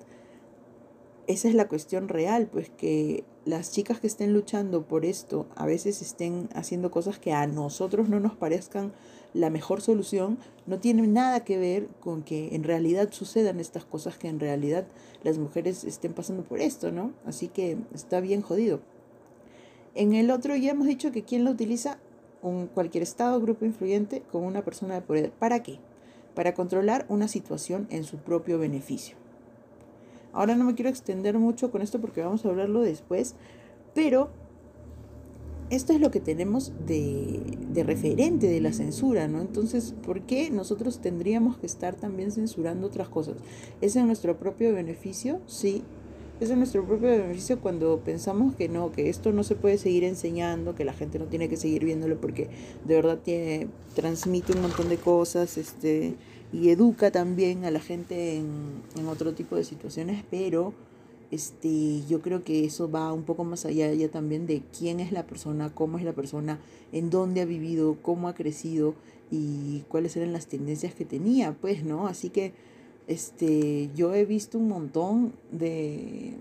esa 1.28 1.48
es 1.48 1.56
la 1.56 1.68
cuestión 1.68 2.08
real, 2.08 2.48
pues 2.52 2.70
que 2.70 3.24
las 3.46 3.72
chicas 3.72 4.00
que 4.00 4.08
estén 4.08 4.34
luchando 4.34 4.84
por 4.84 5.06
esto 5.06 5.48
a 5.56 5.66
veces 5.66 6.02
estén 6.02 6.50
haciendo 6.54 6.92
cosas 6.92 7.18
que 7.18 7.34
a 7.34 7.48
nosotros 7.48 8.10
no 8.10 8.20
nos 8.20 8.36
parezcan 8.36 8.94
la 9.34 9.50
mejor 9.50 9.82
solución 9.82 10.38
no 10.66 10.80
tiene 10.80 11.06
nada 11.08 11.44
que 11.44 11.58
ver 11.58 11.88
con 12.00 12.24
que 12.24 12.56
en 12.56 12.64
realidad 12.64 13.10
sucedan 13.12 13.60
estas 13.60 13.86
cosas 13.86 14.18
que 14.18 14.28
en 14.28 14.40
realidad 14.40 14.88
las 15.24 15.38
mujeres 15.38 15.84
estén 15.84 16.14
pasando 16.14 16.44
por 16.44 16.60
esto, 16.60 16.92
¿no? 16.92 17.12
Así 17.26 17.48
que 17.48 17.78
está 17.94 18.20
bien 18.20 18.42
jodido. 18.42 18.80
En 19.96 20.14
el 20.14 20.32
otro 20.32 20.56
ya 20.56 20.72
hemos 20.72 20.88
dicho 20.88 21.12
que 21.12 21.24
quién 21.24 21.44
lo 21.44 21.52
utiliza 21.52 22.00
un, 22.42 22.68
cualquier 22.68 23.04
estado 23.04 23.40
grupo 23.42 23.66
influyente 23.66 24.22
con 24.32 24.44
una 24.44 24.64
persona 24.64 24.96
de 24.96 25.02
poder. 25.02 25.32
¿Para 25.32 25.62
qué? 25.62 25.80
Para 26.36 26.54
controlar 26.54 27.06
una 27.10 27.28
situación 27.28 27.88
en 27.90 28.04
su 28.04 28.18
propio 28.18 28.60
beneficio. 28.60 29.16
Ahora 30.32 30.56
no 30.56 30.64
me 30.64 30.76
quiero 30.76 30.90
extender 30.90 31.38
mucho 31.40 31.72
con 31.72 31.82
esto 31.82 32.00
porque 32.00 32.22
vamos 32.22 32.46
a 32.46 32.50
hablarlo 32.50 32.82
después, 32.82 33.36
pero 33.94 34.30
esto 35.70 35.94
es 35.94 36.00
lo 36.00 36.12
que 36.12 36.20
tenemos 36.20 36.72
de, 36.88 37.40
de, 37.72 37.84
referente 37.84 38.48
de 38.48 38.60
la 38.60 38.74
censura, 38.74 39.28
¿no? 39.28 39.42
Entonces, 39.42 39.94
¿por 40.06 40.22
qué 40.22 40.50
nosotros 40.50 41.00
tendríamos 41.00 41.58
que 41.58 41.68
estar 41.68 41.96
también 41.96 42.32
censurando 42.32 42.88
otras 42.88 43.10
cosas? 43.10 43.36
¿Es 43.82 43.96
en 43.96 44.08
nuestro 44.08 44.38
propio 44.38 44.74
beneficio? 44.74 45.40
Sí, 45.46 45.84
es 46.40 46.50
en 46.50 46.60
nuestro 46.60 46.86
propio 46.86 47.10
beneficio 47.10 47.60
cuando 47.60 48.00
pensamos 48.00 48.56
que 48.56 48.70
no, 48.70 48.92
que 48.92 49.10
esto 49.10 49.32
no 49.34 49.44
se 49.44 49.56
puede 49.56 49.78
seguir 49.78 50.06
enseñando, 50.06 50.74
que 50.74 50.86
la 50.86 50.94
gente 50.94 51.20
no 51.20 51.26
tiene 51.26 51.50
que 51.50 51.58
seguir 51.58 51.84
viéndolo 51.84 52.20
porque 52.20 52.50
de 52.86 52.96
verdad 52.96 53.20
tiene, 53.24 53.68
transmite 53.94 54.54
un 54.54 54.62
montón 54.62 54.88
de 54.90 54.98
cosas, 54.98 55.58
este, 55.58 56.16
y 56.54 56.70
educa 56.70 57.12
también 57.12 57.66
a 57.66 57.72
la 57.72 57.80
gente 57.80 58.38
en, 58.38 58.48
en 58.98 59.08
otro 59.08 59.34
tipo 59.34 59.56
de 59.56 59.64
situaciones, 59.64 60.24
pero 60.32 60.74
este, 61.32 62.04
yo 62.08 62.22
creo 62.22 62.44
que 62.44 62.66
eso 62.66 62.90
va 62.90 63.14
un 63.14 63.24
poco 63.24 63.44
más 63.44 63.66
allá 63.66 63.94
ya 63.94 64.10
también 64.10 64.48
de 64.48 64.64
quién 64.78 65.00
es 65.00 65.12
la 65.12 65.28
persona, 65.28 65.74
cómo 65.74 65.98
es 65.98 66.04
la 66.04 66.14
persona, 66.14 66.60
en 66.92 67.10
dónde 67.10 67.42
ha 67.42 67.46
vivido, 67.46 67.98
cómo 68.02 68.28
ha 68.28 68.34
crecido 68.34 68.96
y 69.32 69.82
cuáles 69.90 70.18
eran 70.18 70.34
las 70.34 70.48
tendencias 70.48 70.96
que 70.96 71.06
tenía, 71.06 71.54
pues, 71.54 71.84
¿no? 71.84 72.08
Así 72.08 72.30
que 72.30 72.54
este, 73.08 73.90
yo 73.96 74.14
he 74.16 74.26
visto 74.26 74.58
un 74.58 74.70
montón 74.70 75.34
de, 75.52 76.34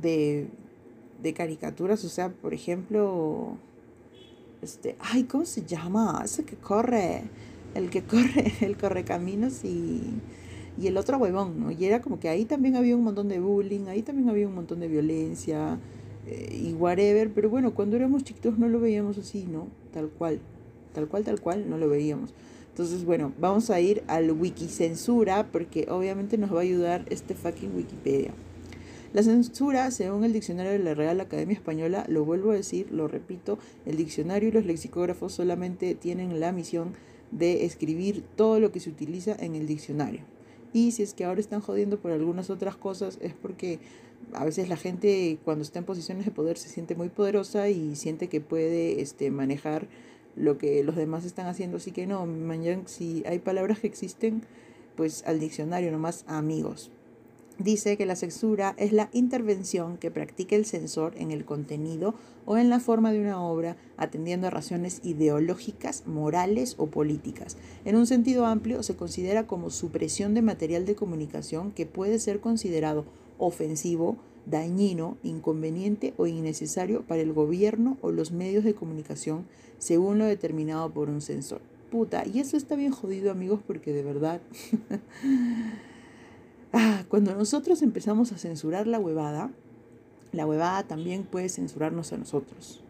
de, 0.00 0.46
de 1.20 1.34
caricaturas, 1.34 2.04
o 2.04 2.08
sea, 2.08 2.30
por 2.30 2.54
ejemplo, 2.54 3.56
este, 4.62 4.94
ay, 5.00 5.24
¿cómo 5.24 5.44
se 5.44 5.64
llama? 5.64 6.22
Ese 6.24 6.44
que 6.44 6.54
corre, 6.54 7.24
el 7.74 7.90
que 7.90 8.02
corre, 8.04 8.52
el 8.60 8.76
corre 8.76 9.04
caminos 9.04 9.64
y, 9.64 10.02
y 10.80 10.86
el 10.86 10.96
otro 10.96 11.18
huevón, 11.18 11.60
¿no? 11.60 11.70
Y 11.70 11.84
era 11.84 12.00
como 12.00 12.18
que 12.18 12.28
ahí 12.28 12.44
también 12.44 12.76
había 12.76 12.96
un 12.96 13.04
montón 13.04 13.28
de 13.28 13.40
bullying, 13.40 13.86
ahí 13.88 14.02
también 14.02 14.28
había 14.28 14.48
un 14.48 14.54
montón 14.54 14.80
de 14.80 14.88
violencia 14.88 15.78
eh, 16.26 16.60
y 16.62 16.72
whatever, 16.72 17.30
pero 17.32 17.50
bueno, 17.50 17.74
cuando 17.74 17.96
éramos 17.96 18.24
chiquitos 18.24 18.58
no 18.58 18.68
lo 18.68 18.80
veíamos 18.80 19.18
así, 19.18 19.46
¿no? 19.50 19.68
Tal 19.92 20.08
cual, 20.08 20.40
tal 20.94 21.08
cual, 21.08 21.24
tal 21.24 21.40
cual, 21.40 21.68
no 21.68 21.78
lo 21.78 21.88
veíamos. 21.88 22.34
Entonces, 22.70 23.04
bueno, 23.04 23.32
vamos 23.38 23.68
a 23.68 23.80
ir 23.80 24.02
al 24.06 24.30
Wikicensura 24.30 25.48
porque 25.52 25.86
obviamente 25.90 26.38
nos 26.38 26.54
va 26.54 26.60
a 26.60 26.62
ayudar 26.62 27.04
este 27.10 27.34
fucking 27.34 27.76
Wikipedia. 27.76 28.32
La 29.12 29.22
censura, 29.22 29.90
según 29.90 30.24
el 30.24 30.32
diccionario 30.32 30.72
de 30.72 30.78
la 30.78 30.94
Real 30.94 31.20
Academia 31.20 31.54
Española, 31.54 32.06
lo 32.08 32.24
vuelvo 32.24 32.52
a 32.52 32.54
decir, 32.54 32.90
lo 32.90 33.08
repito, 33.08 33.58
el 33.84 33.98
diccionario 33.98 34.48
y 34.48 34.52
los 34.52 34.64
lexicógrafos 34.64 35.34
solamente 35.34 35.94
tienen 35.94 36.40
la 36.40 36.50
misión 36.50 36.94
de 37.30 37.66
escribir 37.66 38.24
todo 38.36 38.58
lo 38.58 38.72
que 38.72 38.80
se 38.80 38.88
utiliza 38.88 39.36
en 39.38 39.54
el 39.54 39.66
diccionario. 39.66 40.31
Y 40.72 40.92
si 40.92 41.02
es 41.02 41.14
que 41.14 41.24
ahora 41.24 41.40
están 41.40 41.60
jodiendo 41.60 41.98
por 41.98 42.12
algunas 42.12 42.50
otras 42.50 42.76
cosas, 42.76 43.18
es 43.20 43.34
porque 43.34 43.78
a 44.32 44.44
veces 44.44 44.68
la 44.68 44.76
gente 44.76 45.38
cuando 45.44 45.62
está 45.62 45.78
en 45.78 45.84
posiciones 45.84 46.24
de 46.24 46.30
poder 46.30 46.56
se 46.56 46.68
siente 46.68 46.94
muy 46.94 47.08
poderosa 47.08 47.68
y 47.68 47.96
siente 47.96 48.28
que 48.28 48.40
puede 48.40 49.00
este, 49.00 49.30
manejar 49.30 49.86
lo 50.36 50.56
que 50.56 50.82
los 50.82 50.96
demás 50.96 51.24
están 51.24 51.46
haciendo. 51.46 51.76
Así 51.76 51.92
que 51.92 52.06
no, 52.06 52.26
mañana 52.26 52.82
si 52.86 53.22
hay 53.26 53.38
palabras 53.38 53.80
que 53.80 53.86
existen, 53.86 54.42
pues 54.96 55.24
al 55.26 55.40
diccionario 55.40 55.92
nomás 55.92 56.24
amigos. 56.26 56.90
Dice 57.62 57.96
que 57.96 58.06
la 58.06 58.16
censura 58.16 58.74
es 58.76 58.92
la 58.92 59.08
intervención 59.12 59.96
que 59.96 60.10
practica 60.10 60.56
el 60.56 60.66
censor 60.66 61.12
en 61.16 61.30
el 61.30 61.44
contenido 61.44 62.14
o 62.44 62.56
en 62.56 62.68
la 62.68 62.80
forma 62.80 63.12
de 63.12 63.20
una 63.20 63.40
obra, 63.40 63.76
atendiendo 63.96 64.48
a 64.48 64.50
razones 64.50 65.00
ideológicas, 65.04 66.04
morales 66.08 66.74
o 66.78 66.86
políticas. 66.86 67.56
En 67.84 67.94
un 67.94 68.08
sentido 68.08 68.46
amplio, 68.46 68.82
se 68.82 68.96
considera 68.96 69.46
como 69.46 69.70
supresión 69.70 70.34
de 70.34 70.42
material 70.42 70.86
de 70.86 70.96
comunicación 70.96 71.70
que 71.70 71.86
puede 71.86 72.18
ser 72.18 72.40
considerado 72.40 73.04
ofensivo, 73.38 74.16
dañino, 74.44 75.16
inconveniente 75.22 76.14
o 76.16 76.26
innecesario 76.26 77.02
para 77.02 77.22
el 77.22 77.32
gobierno 77.32 77.96
o 78.00 78.10
los 78.10 78.32
medios 78.32 78.64
de 78.64 78.74
comunicación 78.74 79.46
según 79.78 80.18
lo 80.18 80.24
determinado 80.24 80.90
por 80.90 81.08
un 81.08 81.20
censor. 81.20 81.60
Puta, 81.92 82.24
y 82.26 82.40
eso 82.40 82.56
está 82.56 82.74
bien 82.74 82.90
jodido 82.90 83.30
amigos 83.30 83.60
porque 83.64 83.92
de 83.92 84.02
verdad... 84.02 84.40
ah, 86.72 87.04
cuando 87.08 87.34
nosotros 87.34 87.82
empezamos 87.82 88.32
a 88.32 88.38
censurar 88.38 88.86
la 88.86 88.98
huevada, 88.98 89.50
la 90.32 90.46
huevada 90.46 90.82
también 90.84 91.24
puede 91.24 91.48
censurarnos 91.48 92.12
a 92.12 92.16
nosotros. 92.16 92.82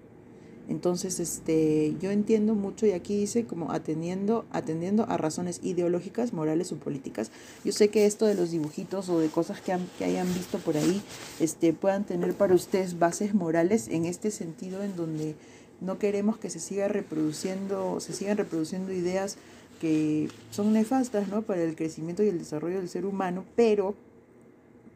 Entonces, 0.69 1.19
este, 1.19 1.97
yo 2.01 2.11
entiendo 2.11 2.55
mucho 2.55 2.87
y 2.87 2.93
aquí 2.93 3.17
dice 3.17 3.45
como 3.45 3.73
atendiendo, 3.73 4.45
atendiendo 4.53 5.05
a 5.09 5.17
razones 5.17 5.61
ideológicas, 5.63 6.33
morales 6.33 6.71
o 6.73 6.77
políticas. 6.77 7.33
Yo 7.65 7.73
sé 7.73 7.89
que 7.89 8.07
esto 8.07 8.27
de 8.27 8.35
los 8.35 8.53
dibujitos 8.53 9.09
o 9.09 9.19
de 9.19 9.29
cosas 9.29 9.61
que, 9.61 9.77
que 9.99 10.05
hayan 10.05 10.33
visto 10.33 10.59
por 10.59 10.77
ahí, 10.77 11.03
este, 11.41 11.73
puedan 11.73 12.05
tener 12.05 12.35
para 12.35 12.55
ustedes 12.55 12.99
bases 12.99 13.35
morales 13.35 13.89
en 13.89 14.07
este 14.07 14.31
sentido 14.31 14.83
en 14.83 14.95
donde 14.97 15.35
no 15.81 15.99
queremos 15.99 16.39
que 16.39 16.49
se 16.49 16.61
siga 16.61 16.87
reproduciendo, 16.87 17.99
se 17.99 18.13
sigan 18.13 18.39
reproduciendo 18.39 18.93
ideas 18.93 19.37
que 19.83 20.29
son 20.53 20.73
nefastas, 20.73 21.27
¿no? 21.27 21.43
Para 21.43 21.65
el 21.65 21.75
crecimiento 21.75 22.23
y 22.23 22.29
el 22.29 22.39
desarrollo 22.39 22.77
del 22.77 22.89
ser 22.89 23.05
humano, 23.05 23.45
pero 23.57 23.97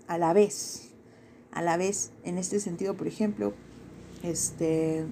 a 0.06 0.16
la 0.16 0.32
vez, 0.32 0.90
a 1.50 1.60
la 1.60 1.76
vez, 1.76 2.12
en 2.22 2.38
este 2.38 2.60
sentido, 2.60 2.94
por 2.94 3.08
ejemplo, 3.08 3.52
este 4.22 5.04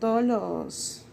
todos 0.00 0.24
los, 0.24 1.04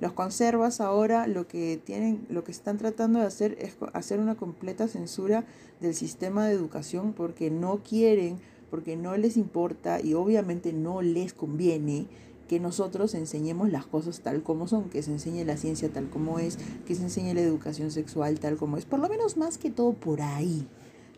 los 0.00 0.12
conservas 0.12 0.80
ahora 0.80 1.28
lo 1.28 1.46
que 1.46 1.80
tienen, 1.84 2.26
lo 2.28 2.42
que 2.42 2.50
están 2.50 2.78
tratando 2.78 3.20
de 3.20 3.26
hacer 3.26 3.56
es 3.60 3.76
hacer 3.92 4.18
una 4.18 4.34
completa 4.34 4.88
censura 4.88 5.44
del 5.80 5.94
sistema 5.94 6.46
de 6.46 6.54
educación 6.54 7.12
porque 7.12 7.48
no 7.52 7.78
quieren, 7.88 8.40
porque 8.72 8.96
no 8.96 9.16
les 9.16 9.36
importa 9.36 10.00
y 10.00 10.14
obviamente 10.14 10.72
no 10.72 11.00
les 11.00 11.32
conviene 11.32 12.08
que 12.48 12.60
nosotros 12.60 13.14
enseñemos 13.14 13.70
las 13.70 13.86
cosas 13.86 14.20
tal 14.20 14.42
como 14.42 14.68
son, 14.68 14.90
que 14.90 15.02
se 15.02 15.10
enseñe 15.10 15.44
la 15.44 15.56
ciencia 15.56 15.88
tal 15.88 16.08
como 16.08 16.38
es, 16.38 16.58
que 16.86 16.94
se 16.94 17.02
enseñe 17.02 17.34
la 17.34 17.40
educación 17.40 17.90
sexual 17.90 18.40
tal 18.40 18.56
como 18.56 18.76
es, 18.76 18.84
por 18.84 19.00
lo 19.00 19.08
menos 19.08 19.36
más 19.36 19.58
que 19.58 19.70
todo 19.70 19.92
por 19.92 20.22
ahí, 20.22 20.66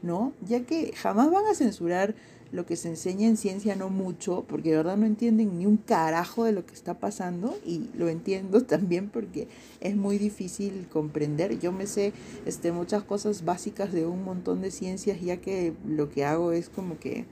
¿no? 0.03 0.33
Ya 0.47 0.65
que 0.65 0.93
jamás 0.95 1.31
van 1.31 1.47
a 1.47 1.55
censurar 1.55 2.15
lo 2.55 2.67
que 2.67 2.77
se 2.77 2.89
enseña 2.89 3.27
en 3.27 3.37
ciencia 3.37 3.75
no 3.75 3.91
mucho, 3.91 4.45
porque 4.47 4.71
de 4.71 4.77
verdad 4.77 4.97
no 4.97 5.07
entienden 5.07 5.59
ni 5.59 5.67
un 5.67 5.77
carajo 5.77 6.45
de 6.45 6.53
lo 6.53 6.65
que 6.65 6.73
está 6.73 6.95
pasando 6.95 7.59
y 7.67 7.91
lo 7.99 8.09
entiendo 8.09 8.61
también 8.65 9.11
porque 9.11 9.49
es 9.81 9.97
muy 9.97 10.19
difícil 10.19 10.87
comprender. 10.89 11.59
Yo 11.59 11.73
me 11.73 11.89
sé 11.89 12.13
este, 12.47 12.71
muchas 12.71 13.03
cosas 13.03 13.45
básicas 13.45 13.93
de 13.93 14.07
un 14.07 14.23
montón 14.25 14.61
de 14.61 14.71
ciencias 14.71 15.21
ya 15.21 15.39
que 15.39 15.73
lo 15.85 16.11
que 16.11 16.25
hago 16.25 16.53
es 16.53 16.69
como 16.69 16.97
que 16.99 17.25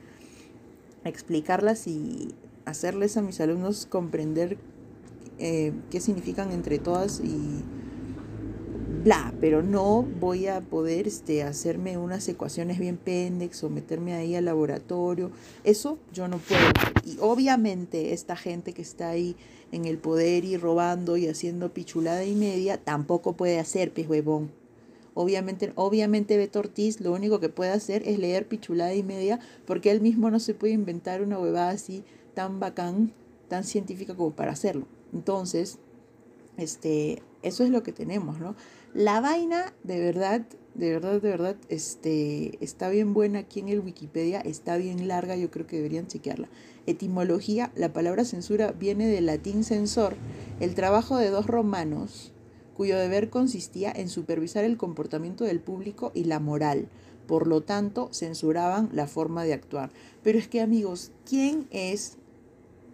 explicarlas 1.05 1.87
y 1.87 2.35
hacerles 2.65 3.17
a 3.17 3.23
mis 3.23 3.41
alumnos 3.41 3.87
comprender 3.87 4.59
eh, 5.39 5.73
qué 5.91 6.01
significan 6.01 6.53
entre 6.53 6.79
todas 6.79 7.21
y 7.21 7.63
bla, 9.03 9.35
pero 9.41 9.63
no 9.63 10.03
voy 10.03 10.47
a 10.47 10.61
poder 10.61 11.09
este, 11.09 11.43
hacerme 11.43 11.99
unas 11.99 12.29
ecuaciones 12.29 12.79
bien 12.79 12.97
pendex 12.97 13.65
o 13.65 13.71
meterme 13.71 14.15
ahí 14.15 14.37
al 14.37 14.45
laboratorio. 14.45 15.33
Eso 15.65 15.99
yo 16.13 16.29
no 16.29 16.39
puedo. 16.39 16.63
Y 17.05 17.17
obviamente 17.21 18.13
esta 18.13 18.37
gente 18.37 18.73
que 18.73 18.83
está 18.83 19.11
ahí 19.11 19.37
en 19.73 19.87
el 19.87 19.99
poder 19.99 20.45
y 20.45 20.57
robando 20.57 21.17
y 21.17 21.27
haciendo 21.27 21.73
pichulada 21.73 22.25
y 22.25 22.35
media 22.35 22.77
tampoco 22.79 23.33
puede 23.33 23.59
hacer, 23.59 23.93
pez 23.93 24.09
huevón. 24.09 24.51
Obviamente, 25.15 25.73
obviamente 25.75 26.37
Beto 26.37 26.61
Ortiz 26.61 27.01
lo 27.01 27.13
único 27.13 27.39
que 27.41 27.49
puede 27.49 27.71
hacer 27.71 28.03
es 28.07 28.19
leer 28.19 28.47
pichulada 28.47 28.95
y 28.95 29.03
media 29.03 29.41
porque 29.67 29.91
él 29.91 30.01
mismo 30.01 30.31
no 30.31 30.41
se 30.41 30.55
puede 30.55 30.73
inventar 30.73 31.23
una 31.23 31.39
huevada 31.39 31.71
así 31.71 32.03
tan 32.35 32.61
bacán, 32.61 33.13
tan 33.49 33.65
científica 33.65 34.15
como 34.15 34.33
para 34.33 34.53
hacerlo. 34.53 34.87
Entonces, 35.13 35.79
este, 36.57 37.23
eso 37.43 37.65
es 37.65 37.71
lo 37.71 37.83
que 37.83 37.93
tenemos, 37.93 38.39
¿no? 38.39 38.55
La 38.95 39.21
vaina, 39.21 39.75
de 39.85 40.01
verdad, 40.01 40.47
de 40.75 40.91
verdad, 40.91 41.21
de 41.21 41.29
verdad, 41.31 41.57
este, 41.69 42.63
está 42.65 42.89
bien 42.89 43.15
buena 43.15 43.41
aquí 43.41 43.61
en 43.61 43.69
el 43.69 43.81
Wikipedia, 43.81 44.41
está 44.41 44.77
bien 44.77 45.09
larga, 45.09 45.37
yo 45.37 45.51
creo 45.51 45.67
que 45.67 45.77
deberían 45.77 46.07
chequearla. 46.07 46.49
Etimología, 46.87 47.73
la 47.75 47.93
palabra 47.93 48.25
censura 48.25 48.73
viene 48.73 49.07
del 49.07 49.27
latín 49.27 49.65
censor, 49.65 50.17
el 50.61 50.75
trabajo 50.75 51.17
de 51.17 51.31
dos 51.31 51.47
romanos, 51.47 52.33
cuyo 52.75 52.99
deber 52.99 53.31
consistía 53.31 53.93
en 53.95 54.09
supervisar 54.09 54.65
el 54.65 54.77
comportamiento 54.77 55.45
del 55.45 55.61
público 55.61 56.11
y 56.15 56.25
la 56.25 56.41
moral. 56.41 56.89
Por 57.27 57.47
lo 57.47 57.63
tanto, 57.63 58.09
censuraban 58.13 58.91
la 58.93 59.07
forma 59.07 59.45
de 59.45 59.53
actuar. 59.53 59.91
Pero 60.23 60.39
es 60.39 60.49
que 60.49 60.61
amigos, 60.61 61.13
¿quién 61.25 61.67
es, 61.71 62.19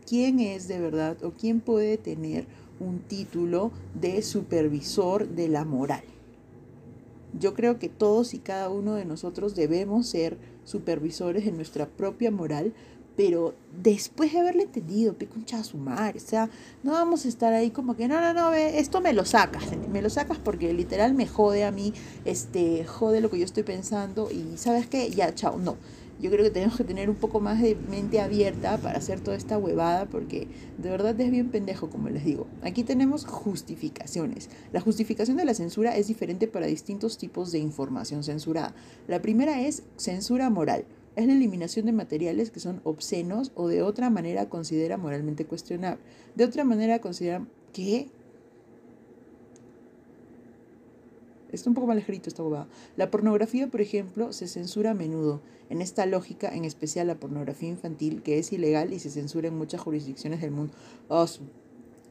quién 0.08 0.40
es 0.40 0.68
de 0.68 0.80
verdad 0.80 1.22
o 1.22 1.32
quién 1.32 1.60
puede 1.60 1.98
tener 1.98 2.46
un 2.80 3.00
título 3.00 3.72
de 3.94 4.22
supervisor 4.22 5.28
de 5.28 5.48
la 5.48 5.64
moral. 5.64 6.04
Yo 7.38 7.52
creo 7.54 7.78
que 7.78 7.88
todos 7.88 8.32
y 8.32 8.38
cada 8.38 8.70
uno 8.70 8.94
de 8.94 9.04
nosotros 9.04 9.54
debemos 9.54 10.06
ser 10.06 10.38
supervisores 10.64 11.44
de 11.44 11.52
nuestra 11.52 11.86
propia 11.86 12.30
moral, 12.30 12.72
pero 13.16 13.54
después 13.82 14.32
de 14.32 14.38
haberle 14.38 14.62
entendido, 14.62 15.12
pico 15.12 15.34
un 15.36 15.44
chasumar, 15.44 16.16
o 16.16 16.20
sea, 16.20 16.48
no 16.82 16.92
vamos 16.92 17.26
a 17.26 17.28
estar 17.28 17.52
ahí 17.52 17.70
como 17.70 17.96
que, 17.96 18.08
no, 18.08 18.20
no, 18.20 18.32
no, 18.32 18.50
ve, 18.50 18.78
esto 18.78 19.00
me 19.00 19.12
lo 19.12 19.24
sacas, 19.24 19.64
me 19.92 20.00
lo 20.00 20.08
sacas 20.08 20.38
porque 20.38 20.72
literal 20.72 21.14
me 21.14 21.26
jode 21.26 21.64
a 21.64 21.72
mí, 21.72 21.92
este, 22.24 22.84
jode 22.84 23.20
lo 23.20 23.28
que 23.28 23.38
yo 23.38 23.44
estoy 23.44 23.64
pensando 23.64 24.30
y 24.30 24.56
sabes 24.56 24.86
qué, 24.86 25.10
ya, 25.10 25.34
chao, 25.34 25.58
no. 25.58 25.76
Yo 26.20 26.30
creo 26.30 26.44
que 26.44 26.50
tenemos 26.50 26.76
que 26.76 26.84
tener 26.84 27.08
un 27.08 27.16
poco 27.16 27.40
más 27.40 27.60
de 27.60 27.76
mente 27.90 28.20
abierta 28.20 28.76
para 28.78 28.98
hacer 28.98 29.20
toda 29.20 29.36
esta 29.36 29.56
huevada 29.56 30.06
porque 30.06 30.48
de 30.78 30.90
verdad 30.90 31.18
es 31.20 31.30
bien 31.30 31.50
pendejo, 31.50 31.90
como 31.90 32.08
les 32.08 32.24
digo. 32.24 32.46
Aquí 32.62 32.82
tenemos 32.82 33.24
justificaciones. 33.24 34.50
La 34.72 34.80
justificación 34.80 35.36
de 35.36 35.44
la 35.44 35.54
censura 35.54 35.96
es 35.96 36.08
diferente 36.08 36.48
para 36.48 36.66
distintos 36.66 37.18
tipos 37.18 37.52
de 37.52 37.58
información 37.58 38.24
censurada. 38.24 38.74
La 39.06 39.22
primera 39.22 39.60
es 39.60 39.84
censura 39.96 40.50
moral 40.50 40.84
es 41.18 41.26
la 41.26 41.32
eliminación 41.32 41.84
de 41.86 41.90
materiales 41.90 42.52
que 42.52 42.60
son 42.60 42.80
obscenos 42.84 43.50
o 43.56 43.66
de 43.66 43.82
otra 43.82 44.08
manera 44.08 44.48
considera 44.48 44.96
moralmente 44.96 45.46
cuestionable. 45.46 46.00
De 46.36 46.44
otra 46.44 46.62
manera 46.62 47.00
considera... 47.00 47.44
¿Qué? 47.72 48.08
Está 51.52 51.70
un 51.70 51.74
poco 51.74 51.86
mal 51.86 51.98
escrito 51.98 52.28
esta 52.28 52.42
bobada. 52.42 52.68
La 52.96 53.10
pornografía, 53.10 53.68
por 53.68 53.80
ejemplo, 53.80 54.32
se 54.32 54.48
censura 54.48 54.90
a 54.90 54.94
menudo. 54.94 55.40
En 55.70 55.82
esta 55.82 56.06
lógica, 56.06 56.54
en 56.54 56.64
especial 56.64 57.06
la 57.06 57.20
pornografía 57.20 57.68
infantil, 57.68 58.22
que 58.22 58.38
es 58.38 58.52
ilegal 58.52 58.92
y 58.92 58.98
se 58.98 59.10
censura 59.10 59.48
en 59.48 59.56
muchas 59.56 59.80
jurisdicciones 59.80 60.40
del 60.40 60.50
mundo. 60.50 60.72
Oh, 61.08 61.26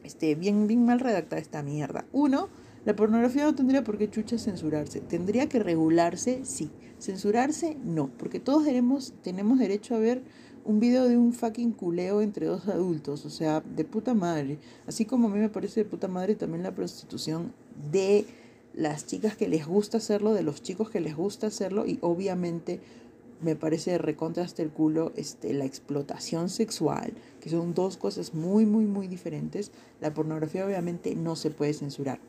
este, 0.04 0.34
bien, 0.34 0.66
bien 0.66 0.84
mal 0.84 1.00
redactada 1.00 1.40
esta 1.40 1.62
mierda. 1.62 2.04
Uno, 2.12 2.48
la 2.84 2.96
pornografía 2.96 3.44
no 3.44 3.54
tendría 3.54 3.84
por 3.84 3.98
qué 3.98 4.10
chucha 4.10 4.38
censurarse. 4.38 5.00
Tendría 5.00 5.48
que 5.48 5.58
regularse, 5.58 6.44
sí. 6.44 6.70
Censurarse, 6.98 7.76
no. 7.84 8.10
Porque 8.16 8.40
todos 8.40 8.64
tenemos, 8.64 9.12
tenemos 9.22 9.58
derecho 9.58 9.94
a 9.94 9.98
ver 9.98 10.22
un 10.64 10.80
video 10.80 11.08
de 11.08 11.16
un 11.16 11.32
fucking 11.32 11.72
culeo 11.72 12.22
entre 12.22 12.46
dos 12.46 12.68
adultos. 12.68 13.24
O 13.26 13.30
sea, 13.30 13.60
de 13.60 13.84
puta 13.84 14.14
madre. 14.14 14.58
Así 14.86 15.04
como 15.04 15.28
a 15.28 15.30
mí 15.30 15.38
me 15.38 15.48
parece 15.48 15.84
de 15.84 15.90
puta 15.90 16.08
madre 16.08 16.34
también 16.34 16.62
la 16.62 16.74
prostitución 16.74 17.52
de 17.90 18.24
las 18.74 19.06
chicas 19.06 19.36
que 19.36 19.48
les 19.48 19.66
gusta 19.66 19.98
hacerlo, 19.98 20.34
de 20.34 20.42
los 20.42 20.62
chicos 20.62 20.90
que 20.90 21.00
les 21.00 21.16
gusta 21.16 21.48
hacerlo. 21.48 21.86
Y 21.86 21.98
obviamente 22.00 22.80
me 23.40 23.56
parece 23.56 23.98
recontra 23.98 24.44
hasta 24.44 24.62
el 24.62 24.70
culo 24.70 25.12
este, 25.16 25.52
la 25.54 25.64
explotación 25.64 26.48
sexual, 26.48 27.12
que 27.40 27.50
son 27.50 27.74
dos 27.74 27.96
cosas 27.96 28.34
muy, 28.34 28.66
muy, 28.66 28.84
muy 28.84 29.06
diferentes. 29.08 29.70
La 30.00 30.12
pornografía 30.14 30.66
obviamente 30.66 31.14
no 31.14 31.36
se 31.36 31.50
puede 31.50 31.74
censurar. 31.74 32.20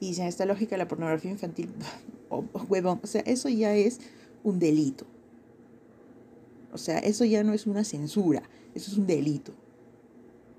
Y 0.00 0.14
sin 0.14 0.24
esta 0.24 0.46
lógica, 0.46 0.76
la 0.76 0.88
pornografía 0.88 1.30
infantil, 1.30 1.70
oh, 2.28 2.44
huevón, 2.68 3.00
o 3.02 3.06
sea, 3.06 3.22
eso 3.22 3.48
ya 3.48 3.74
es 3.74 4.00
un 4.44 4.58
delito. 4.58 5.06
O 6.72 6.78
sea, 6.78 6.98
eso 6.98 7.24
ya 7.24 7.42
no 7.42 7.54
es 7.54 7.66
una 7.66 7.82
censura, 7.82 8.42
eso 8.74 8.90
es 8.90 8.98
un 8.98 9.06
delito. 9.06 9.52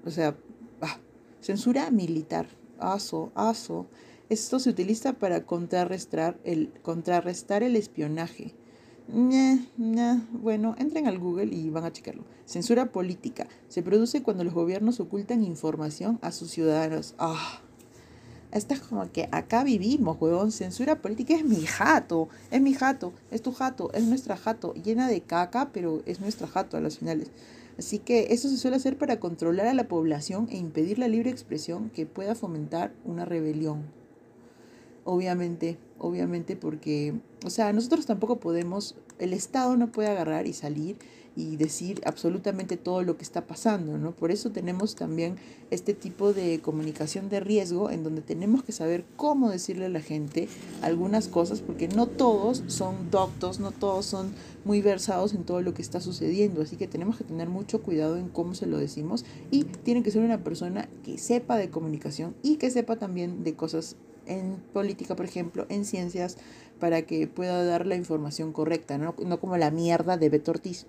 O 0.06 0.12
sea, 0.12 0.36
ah, 0.82 0.98
censura 1.40 1.92
militar, 1.92 2.48
aso, 2.80 3.32
aso. 3.36 3.86
Esto 4.30 4.60
se 4.60 4.70
utiliza 4.70 5.14
para 5.14 5.46
contrarrestar 5.48 6.40
el, 6.44 6.72
contrarrestar 6.84 7.64
el 7.64 7.76
espionaje. 7.76 8.54
Bueno, 9.08 10.76
entren 10.78 11.08
al 11.08 11.18
Google 11.18 11.56
y 11.56 11.72
van 11.72 11.84
a 11.84 11.92
checarlo. 11.92 12.26
Censura 12.46 12.92
política. 12.92 13.48
Se 13.70 13.82
produce 13.82 14.22
cuando 14.22 14.44
los 14.44 14.54
gobiernos 14.54 15.00
ocultan 15.00 15.44
información 15.44 16.20
a 16.22 16.32
sus 16.32 16.52
ciudadanos. 16.52 17.16
Ah. 17.18 17.62
Esta 18.52 18.76
es 18.76 18.82
como 18.82 19.12
que 19.12 19.30
acá 19.32 19.64
vivimos, 19.64 20.18
huevón. 20.22 20.52
Censura 20.52 21.02
política 21.02 21.34
es 21.34 21.44
mi 21.44 21.66
jato. 21.66 22.30
Es 22.52 22.62
mi 22.62 22.76
jato. 22.76 23.14
Es 23.32 23.42
tu 23.42 23.52
jato. 23.52 23.92
Es 23.94 24.04
nuestra 24.04 24.38
jato. 24.38 24.76
Llena 24.76 25.08
de 25.08 25.22
caca, 25.22 25.72
pero 25.74 26.04
es 26.06 26.20
nuestra 26.20 26.46
jato 26.46 26.78
a 26.78 26.82
las 26.82 27.00
finales. 27.00 27.32
Así 27.80 27.98
que 27.98 28.28
eso 28.30 28.48
se 28.48 28.58
suele 28.58 28.78
hacer 28.78 28.96
para 28.96 29.20
controlar 29.20 29.66
a 29.66 29.74
la 29.74 29.88
población 29.88 30.48
e 30.52 30.58
impedir 30.58 31.00
la 31.00 31.08
libre 31.08 31.32
expresión 31.32 31.90
que 31.90 32.06
pueda 32.06 32.36
fomentar 32.36 32.94
una 33.06 33.26
rebelión. 33.26 33.99
Obviamente, 35.12 35.80
obviamente 35.98 36.56
porque, 36.56 37.16
o 37.44 37.50
sea, 37.50 37.74
nosotros 37.74 38.06
tampoco 38.06 38.40
podemos, 38.40 38.96
el 39.18 39.34
Estado 39.34 39.76
no 39.76 39.92
puede 39.92 40.08
agarrar 40.08 40.46
y 40.46 40.54
salir 40.54 40.98
y 41.36 41.56
decir 41.56 42.00
absolutamente 42.06 42.78
todo 42.78 43.02
lo 43.02 43.18
que 43.18 43.24
está 43.24 43.48
pasando, 43.48 43.98
¿no? 43.98 44.12
Por 44.12 44.30
eso 44.30 44.52
tenemos 44.52 44.94
también 44.94 45.38
este 45.72 45.96
tipo 45.96 46.32
de 46.32 46.60
comunicación 46.60 47.28
de 47.28 47.40
riesgo 47.40 47.90
en 47.90 48.04
donde 48.04 48.22
tenemos 48.22 48.62
que 48.62 48.72
saber 48.72 49.04
cómo 49.16 49.50
decirle 49.50 49.86
a 49.86 49.90
la 49.90 50.02
gente 50.02 50.48
algunas 50.84 51.28
cosas, 51.28 51.62
porque 51.62 51.88
no 51.88 52.06
todos 52.06 52.64
son 52.68 53.10
doctos, 53.10 53.60
no 53.60 53.72
todos 53.72 54.06
son 54.06 54.32
muy 54.64 54.80
versados 54.84 55.34
en 55.34 55.44
todo 55.44 55.64
lo 55.64 55.74
que 55.74 55.82
está 55.82 56.02
sucediendo, 56.02 56.62
así 56.62 56.76
que 56.76 56.88
tenemos 56.88 57.18
que 57.18 57.24
tener 57.24 57.50
mucho 57.50 57.82
cuidado 57.82 58.18
en 58.18 58.30
cómo 58.30 58.54
se 58.54 58.68
lo 58.68 58.78
decimos 58.78 59.26
y 59.50 59.64
tiene 59.64 60.04
que 60.04 60.12
ser 60.12 60.22
una 60.22 60.44
persona 60.44 60.88
que 61.04 61.18
sepa 61.18 61.58
de 61.58 61.72
comunicación 61.72 62.36
y 62.44 62.58
que 62.58 62.70
sepa 62.70 62.98
también 62.98 63.44
de 63.44 63.56
cosas 63.56 63.96
en 64.30 64.58
política, 64.74 65.16
por 65.16 65.26
ejemplo, 65.26 65.66
en 65.70 65.84
ciencias, 65.84 66.38
para 66.80 67.02
que 67.02 67.28
pueda 67.28 67.64
dar 67.66 67.86
la 67.86 67.96
información 67.96 68.54
correcta, 68.54 68.98
no, 68.98 69.16
no 69.26 69.40
como 69.40 69.58
la 69.58 69.72
mierda 69.72 70.16
de 70.16 70.30
Beto 70.30 70.52
Ortiz. 70.52 70.86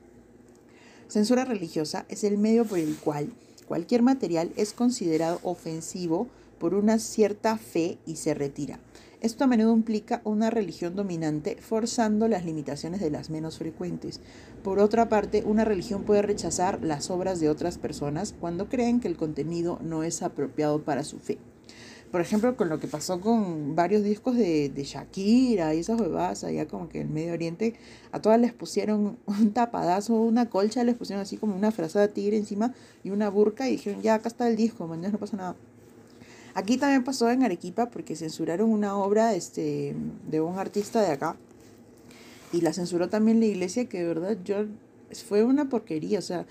Censura 1.08 1.44
religiosa 1.44 2.06
es 2.08 2.22
el 2.22 2.38
medio 2.38 2.64
por 2.64 2.78
el 2.78 2.96
cual 2.96 3.32
cualquier 3.66 4.02
material 4.02 4.52
es 4.56 4.72
considerado 4.72 5.40
ofensivo 5.42 6.28
por 6.58 6.74
una 6.74 6.98
cierta 6.98 7.56
fe 7.56 7.98
y 8.06 8.16
se 8.16 8.34
retira. 8.34 8.78
Esto 9.20 9.44
a 9.44 9.46
menudo 9.46 9.74
implica 9.74 10.22
una 10.24 10.50
religión 10.50 10.96
dominante 10.96 11.56
forzando 11.60 12.26
las 12.26 12.44
limitaciones 12.44 13.00
de 13.00 13.10
las 13.10 13.28
menos 13.28 13.58
frecuentes. 13.58 14.20
Por 14.62 14.78
otra 14.78 15.08
parte, 15.08 15.42
una 15.44 15.64
religión 15.64 16.04
puede 16.04 16.22
rechazar 16.22 16.82
las 16.82 17.10
obras 17.10 17.38
de 17.38 17.50
otras 17.50 17.76
personas 17.76 18.34
cuando 18.38 18.68
creen 18.68 19.00
que 19.00 19.08
el 19.08 19.16
contenido 19.16 19.78
no 19.82 20.04
es 20.04 20.22
apropiado 20.22 20.82
para 20.84 21.04
su 21.04 21.18
fe 21.18 21.38
por 22.10 22.20
ejemplo, 22.20 22.56
con 22.56 22.68
lo 22.68 22.80
que 22.80 22.88
pasó 22.88 23.20
con 23.20 23.76
varios 23.76 24.02
discos 24.02 24.36
de, 24.36 24.68
de 24.68 24.84
Shakira 24.84 25.74
y 25.74 25.80
esas 25.80 26.00
huevadas 26.00 26.42
allá 26.42 26.66
como 26.66 26.88
que 26.88 27.02
en 27.02 27.14
Medio 27.14 27.32
Oriente, 27.32 27.74
a 28.10 28.20
todas 28.20 28.40
les 28.40 28.52
pusieron 28.52 29.16
un 29.26 29.52
tapadazo, 29.52 30.14
una 30.14 30.50
colcha, 30.50 30.82
les 30.82 30.96
pusieron 30.96 31.22
así 31.22 31.36
como 31.36 31.54
una 31.54 31.70
frazada 31.70 32.08
tigre 32.08 32.36
encima 32.36 32.74
y 33.04 33.10
una 33.10 33.30
burca 33.30 33.68
y 33.68 33.72
dijeron, 33.72 34.02
ya, 34.02 34.14
acá 34.14 34.28
está 34.28 34.48
el 34.48 34.56
disco, 34.56 34.86
mañana 34.88 35.10
no 35.12 35.18
pasa 35.18 35.36
nada. 35.36 35.56
Aquí 36.54 36.78
también 36.78 37.04
pasó 37.04 37.30
en 37.30 37.44
Arequipa 37.44 37.90
porque 37.90 38.16
censuraron 38.16 38.70
una 38.70 38.96
obra 38.96 39.34
este, 39.34 39.94
de 40.28 40.40
un 40.40 40.58
artista 40.58 41.00
de 41.00 41.12
acá 41.12 41.36
y 42.52 42.60
la 42.60 42.72
censuró 42.72 43.08
también 43.08 43.38
la 43.38 43.46
iglesia 43.46 43.88
que 43.88 44.00
de 44.00 44.06
verdad 44.06 44.36
yo 44.44 44.66
fue 45.28 45.44
una 45.44 45.68
porquería, 45.68 46.18
o 46.18 46.22
sea, 46.22 46.46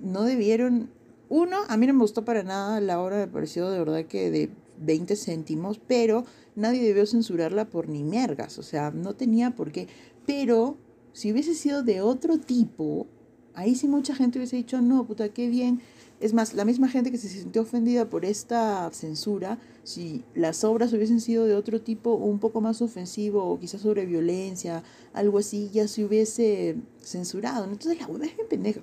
no 0.00 0.22
debieron... 0.22 0.88
Uno, 1.28 1.58
a 1.68 1.76
mí 1.76 1.86
no 1.86 1.94
me 1.94 2.00
gustó 2.00 2.24
para 2.24 2.42
nada 2.42 2.80
la 2.80 3.00
obra, 3.00 3.16
me 3.16 3.28
pareció 3.28 3.70
de 3.70 3.78
verdad 3.78 4.04
que 4.04 4.30
de 4.32 4.50
20 4.80 5.16
céntimos, 5.16 5.80
pero 5.86 6.24
nadie 6.56 6.82
debió 6.82 7.06
censurarla 7.06 7.68
por 7.68 7.88
ni 7.88 8.02
mergas, 8.02 8.58
o 8.58 8.62
sea, 8.62 8.90
no 8.90 9.14
tenía 9.14 9.54
por 9.54 9.72
qué. 9.72 9.88
Pero 10.26 10.76
si 11.12 11.32
hubiese 11.32 11.54
sido 11.54 11.82
de 11.82 12.00
otro 12.00 12.38
tipo, 12.38 13.06
ahí 13.54 13.74
sí 13.74 13.88
mucha 13.88 14.14
gente 14.14 14.38
hubiese 14.38 14.56
dicho, 14.56 14.80
no, 14.80 15.06
puta, 15.06 15.28
qué 15.30 15.48
bien. 15.48 15.80
Es 16.20 16.34
más, 16.34 16.52
la 16.52 16.66
misma 16.66 16.88
gente 16.88 17.10
que 17.10 17.16
se 17.16 17.28
sintió 17.28 17.62
ofendida 17.62 18.10
por 18.10 18.26
esta 18.26 18.90
censura, 18.92 19.58
si 19.84 20.22
las 20.34 20.64
obras 20.64 20.92
hubiesen 20.92 21.20
sido 21.20 21.46
de 21.46 21.54
otro 21.54 21.80
tipo, 21.80 22.12
un 22.14 22.38
poco 22.38 22.60
más 22.60 22.82
ofensivo, 22.82 23.42
o 23.44 23.58
quizás 23.58 23.80
sobre 23.80 24.04
violencia, 24.04 24.82
algo 25.14 25.38
así, 25.38 25.70
ya 25.72 25.88
se 25.88 26.04
hubiese 26.04 26.76
censurado. 27.02 27.64
Entonces 27.64 27.98
la 27.98 28.06
web 28.06 28.22
es 28.22 28.36
bien 28.36 28.48
pendeja. 28.48 28.80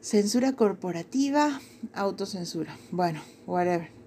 Censura 0.00 0.52
corporativa, 0.52 1.60
autocensura. 1.94 2.76
Bueno, 2.90 3.20
whatever. 3.46 3.99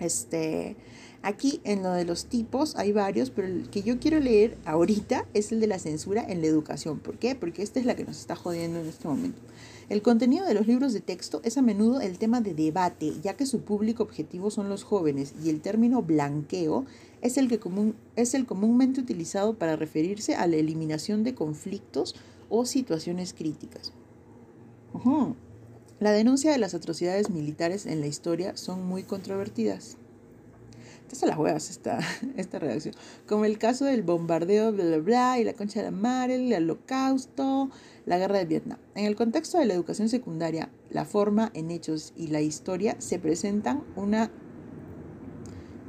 Este, 0.00 0.76
aquí 1.22 1.60
en 1.64 1.82
lo 1.82 1.92
de 1.92 2.04
los 2.04 2.26
tipos 2.26 2.76
hay 2.76 2.92
varios, 2.92 3.30
pero 3.30 3.48
el 3.48 3.68
que 3.70 3.82
yo 3.82 3.98
quiero 3.98 4.20
leer 4.20 4.56
ahorita 4.64 5.26
es 5.34 5.52
el 5.52 5.60
de 5.60 5.66
la 5.66 5.78
censura 5.78 6.24
en 6.26 6.40
la 6.40 6.46
educación. 6.46 6.98
¿Por 6.98 7.18
qué? 7.18 7.34
Porque 7.34 7.62
esta 7.62 7.80
es 7.80 7.86
la 7.86 7.96
que 7.96 8.04
nos 8.04 8.18
está 8.18 8.36
jodiendo 8.36 8.80
en 8.80 8.86
este 8.86 9.08
momento. 9.08 9.40
El 9.88 10.02
contenido 10.02 10.44
de 10.44 10.52
los 10.52 10.66
libros 10.66 10.92
de 10.92 11.00
texto 11.00 11.40
es 11.44 11.56
a 11.56 11.62
menudo 11.62 12.02
el 12.02 12.18
tema 12.18 12.42
de 12.42 12.52
debate, 12.52 13.14
ya 13.22 13.34
que 13.34 13.46
su 13.46 13.62
público 13.62 14.02
objetivo 14.02 14.50
son 14.50 14.68
los 14.68 14.84
jóvenes 14.84 15.32
y 15.42 15.48
el 15.48 15.62
término 15.62 16.02
blanqueo 16.02 16.84
es 17.22 17.38
el, 17.38 17.48
que 17.48 17.58
común, 17.58 17.94
es 18.14 18.34
el 18.34 18.44
comúnmente 18.44 19.00
utilizado 19.00 19.54
para 19.54 19.76
referirse 19.76 20.34
a 20.34 20.46
la 20.46 20.56
eliminación 20.56 21.24
de 21.24 21.34
conflictos 21.34 22.14
o 22.50 22.66
situaciones 22.66 23.32
críticas. 23.32 23.92
La 26.00 26.12
denuncia 26.12 26.52
de 26.52 26.58
las 26.58 26.74
atrocidades 26.74 27.28
militares 27.28 27.84
en 27.84 28.00
la 28.00 28.06
historia 28.06 28.56
son 28.56 28.86
muy 28.86 29.02
controvertidas. 29.02 29.96
Estas 31.10 31.28
las 31.28 31.38
huevas 31.38 31.70
esta, 31.70 31.98
esta 32.36 32.60
redacción. 32.60 32.94
Como 33.26 33.44
el 33.44 33.58
caso 33.58 33.84
del 33.84 34.04
bombardeo, 34.04 34.70
bla, 34.70 34.84
bla, 34.84 34.98
bla, 34.98 35.38
y 35.40 35.44
la 35.44 35.54
concha 35.54 35.80
de 35.80 35.86
la 35.86 35.90
mar, 35.90 36.30
el 36.30 36.52
holocausto, 36.52 37.70
la 38.06 38.16
guerra 38.16 38.38
de 38.38 38.44
Vietnam. 38.44 38.78
En 38.94 39.06
el 39.06 39.16
contexto 39.16 39.58
de 39.58 39.64
la 39.64 39.74
educación 39.74 40.08
secundaria, 40.08 40.70
la 40.90 41.04
forma 41.04 41.50
en 41.54 41.72
hechos 41.72 42.12
y 42.16 42.28
la 42.28 42.42
historia 42.42 42.94
se 43.00 43.18
presentan 43.18 43.82
una 43.96 44.30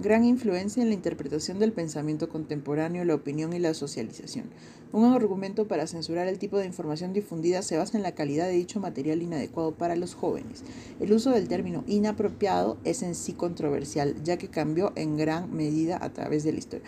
gran 0.02 0.24
influencia 0.24 0.82
en 0.82 0.90
la 0.90 0.96
interpretación 0.96 1.60
del 1.60 1.74
pensamiento 1.74 2.30
contemporáneo, 2.30 3.04
la 3.04 3.16
opinión 3.16 3.52
y 3.54 3.60
la 3.60 3.74
socialización. 3.74 4.46
Un 4.94 5.14
argumento 5.14 5.68
para 5.68 5.88
censurar 5.88 6.28
el 6.28 6.40
tipo 6.40 6.58
de 6.58 6.66
información 6.66 7.12
difundida 7.14 7.62
se 7.62 7.78
basa 7.78 7.98
en 7.98 8.04
la 8.04 8.16
calidad 8.16 8.48
de 8.48 8.54
dicho 8.54 8.80
material 8.80 9.22
inadecuado 9.22 9.74
para 9.74 9.96
los 9.96 10.16
jóvenes. 10.16 10.64
El 11.00 11.12
uso 11.12 11.32
del 11.32 11.48
término 11.48 11.84
inapropiado 11.86 12.78
es 12.86 13.04
en 13.04 13.14
sí 13.14 13.34
controversial, 13.34 14.16
ya 14.24 14.38
que 14.38 14.48
cambió 14.48 14.94
en 14.96 15.18
gran 15.18 15.54
medida 15.54 16.00
a 16.02 16.14
través 16.14 16.44
de 16.44 16.54
la 16.54 16.60
historia. 16.60 16.88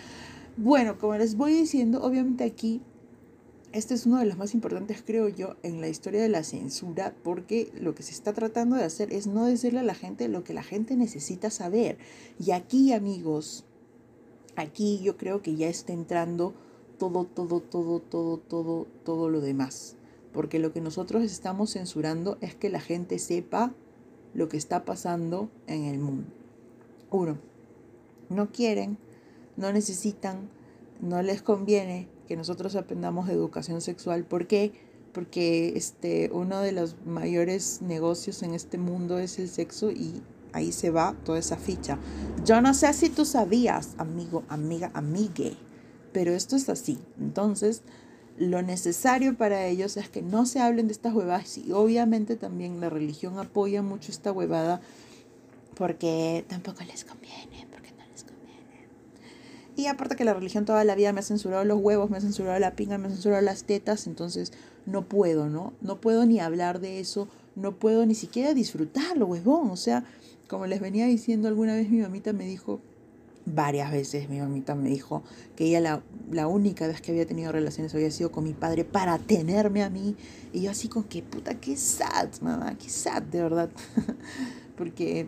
Bueno, 0.57 0.97
como 0.97 1.15
les 1.15 1.35
voy 1.35 1.53
diciendo, 1.53 2.01
obviamente 2.01 2.43
aquí 2.43 2.81
este 3.73 3.93
es 3.93 4.05
uno 4.05 4.19
de 4.19 4.25
los 4.25 4.37
más 4.37 4.53
importantes, 4.53 5.03
creo 5.05 5.29
yo, 5.29 5.55
en 5.63 5.79
la 5.79 5.87
historia 5.87 6.21
de 6.21 6.29
la 6.29 6.43
censura, 6.43 7.15
porque 7.23 7.71
lo 7.79 7.95
que 7.95 8.03
se 8.03 8.11
está 8.11 8.33
tratando 8.33 8.75
de 8.75 8.83
hacer 8.83 9.13
es 9.13 9.27
no 9.27 9.45
decirle 9.45 9.79
a 9.79 9.83
la 9.83 9.95
gente 9.95 10.27
lo 10.27 10.43
que 10.43 10.53
la 10.53 10.63
gente 10.63 10.95
necesita 10.97 11.49
saber. 11.49 11.97
Y 12.37 12.51
aquí, 12.51 12.91
amigos, 12.91 13.63
aquí 14.55 14.99
yo 15.01 15.15
creo 15.15 15.41
que 15.41 15.55
ya 15.55 15.69
está 15.69 15.93
entrando 15.93 16.53
todo, 16.97 17.25
todo, 17.25 17.61
todo, 17.61 17.99
todo, 17.99 18.37
todo, 18.37 18.87
todo 19.05 19.29
lo 19.29 19.39
demás. 19.39 19.95
Porque 20.33 20.59
lo 20.59 20.73
que 20.73 20.81
nosotros 20.81 21.23
estamos 21.23 21.71
censurando 21.71 22.37
es 22.41 22.55
que 22.55 22.69
la 22.69 22.81
gente 22.81 23.19
sepa 23.19 23.73
lo 24.33 24.49
que 24.49 24.57
está 24.57 24.85
pasando 24.85 25.49
en 25.67 25.85
el 25.85 25.99
mundo. 25.99 26.27
Uno, 27.09 27.37
no 28.29 28.51
quieren, 28.51 28.97
no 29.57 29.71
necesitan, 29.71 30.49
no 31.01 31.21
les 31.21 31.41
conviene 31.41 32.07
que 32.31 32.37
nosotros 32.37 32.77
aprendamos 32.77 33.27
educación 33.27 33.81
sexual. 33.81 34.23
¿Por 34.23 34.47
qué? 34.47 34.71
Porque 35.11 35.73
este, 35.75 36.29
uno 36.31 36.61
de 36.61 36.71
los 36.71 36.95
mayores 37.05 37.81
negocios 37.81 38.41
en 38.41 38.53
este 38.53 38.77
mundo 38.77 39.19
es 39.19 39.37
el 39.37 39.49
sexo 39.49 39.91
y 39.91 40.23
ahí 40.53 40.71
se 40.71 40.91
va 40.91 41.13
toda 41.25 41.39
esa 41.39 41.57
ficha. 41.57 41.99
Yo 42.45 42.61
no 42.61 42.73
sé 42.73 42.93
si 42.93 43.09
tú 43.09 43.25
sabías, 43.25 43.95
amigo, 43.97 44.43
amiga, 44.47 44.91
amigue, 44.93 45.57
pero 46.13 46.31
esto 46.31 46.55
es 46.55 46.69
así. 46.69 46.99
Entonces, 47.19 47.81
lo 48.37 48.61
necesario 48.61 49.35
para 49.35 49.65
ellos 49.65 49.97
es 49.97 50.07
que 50.07 50.21
no 50.21 50.45
se 50.45 50.61
hablen 50.61 50.87
de 50.87 50.93
estas 50.93 51.13
huevadas 51.13 51.57
y 51.57 51.73
obviamente 51.73 52.37
también 52.37 52.79
la 52.79 52.89
religión 52.89 53.39
apoya 53.39 53.81
mucho 53.81 54.09
esta 54.09 54.31
huevada 54.31 54.79
porque 55.75 56.45
tampoco 56.47 56.81
les 56.85 57.03
conviene. 57.03 57.70
Y 59.81 59.87
aparte 59.87 60.15
que 60.15 60.25
la 60.25 60.35
religión 60.35 60.63
toda 60.63 60.83
la 60.83 60.93
vida 60.93 61.11
me 61.11 61.21
ha 61.21 61.23
censurado 61.23 61.65
los 61.65 61.79
huevos, 61.79 62.11
me 62.11 62.17
ha 62.17 62.21
censurado 62.21 62.59
la 62.59 62.75
pinga, 62.75 62.99
me 62.99 63.07
ha 63.07 63.09
censurado 63.09 63.41
las 63.41 63.63
tetas, 63.63 64.05
entonces 64.05 64.53
no 64.85 65.07
puedo, 65.07 65.49
¿no? 65.49 65.73
No 65.81 65.99
puedo 65.99 66.23
ni 66.27 66.39
hablar 66.39 66.79
de 66.79 66.99
eso, 66.99 67.27
no 67.55 67.79
puedo 67.79 68.05
ni 68.05 68.13
siquiera 68.13 68.53
disfrutarlo, 68.53 69.25
huevón. 69.25 69.71
O 69.71 69.75
sea, 69.75 70.03
como 70.47 70.67
les 70.67 70.81
venía 70.81 71.07
diciendo 71.07 71.47
alguna 71.47 71.73
vez 71.73 71.89
mi 71.89 71.97
mamita 71.97 72.31
me 72.31 72.45
dijo, 72.45 72.79
varias 73.47 73.91
veces 73.91 74.29
mi 74.29 74.39
mamita 74.39 74.75
me 74.75 74.87
dijo 74.87 75.23
que 75.55 75.65
ella 75.65 75.79
la, 75.79 76.03
la, 76.29 76.45
única 76.45 76.85
vez 76.85 77.01
que 77.01 77.09
había 77.09 77.25
tenido 77.25 77.51
relaciones 77.51 77.95
había 77.95 78.11
sido 78.11 78.31
con 78.31 78.43
mi 78.43 78.53
padre 78.53 78.85
para 78.85 79.17
tenerme 79.17 79.81
a 79.81 79.89
mí. 79.89 80.15
Y 80.53 80.61
yo 80.61 80.69
así 80.69 80.89
con 80.89 81.05
que 81.05 81.23
puta, 81.23 81.55
qué 81.55 81.75
sad, 81.75 82.29
mamá, 82.41 82.77
qué 82.77 82.87
sad, 82.87 83.23
de 83.23 83.41
verdad. 83.41 83.71
Porque 84.77 85.25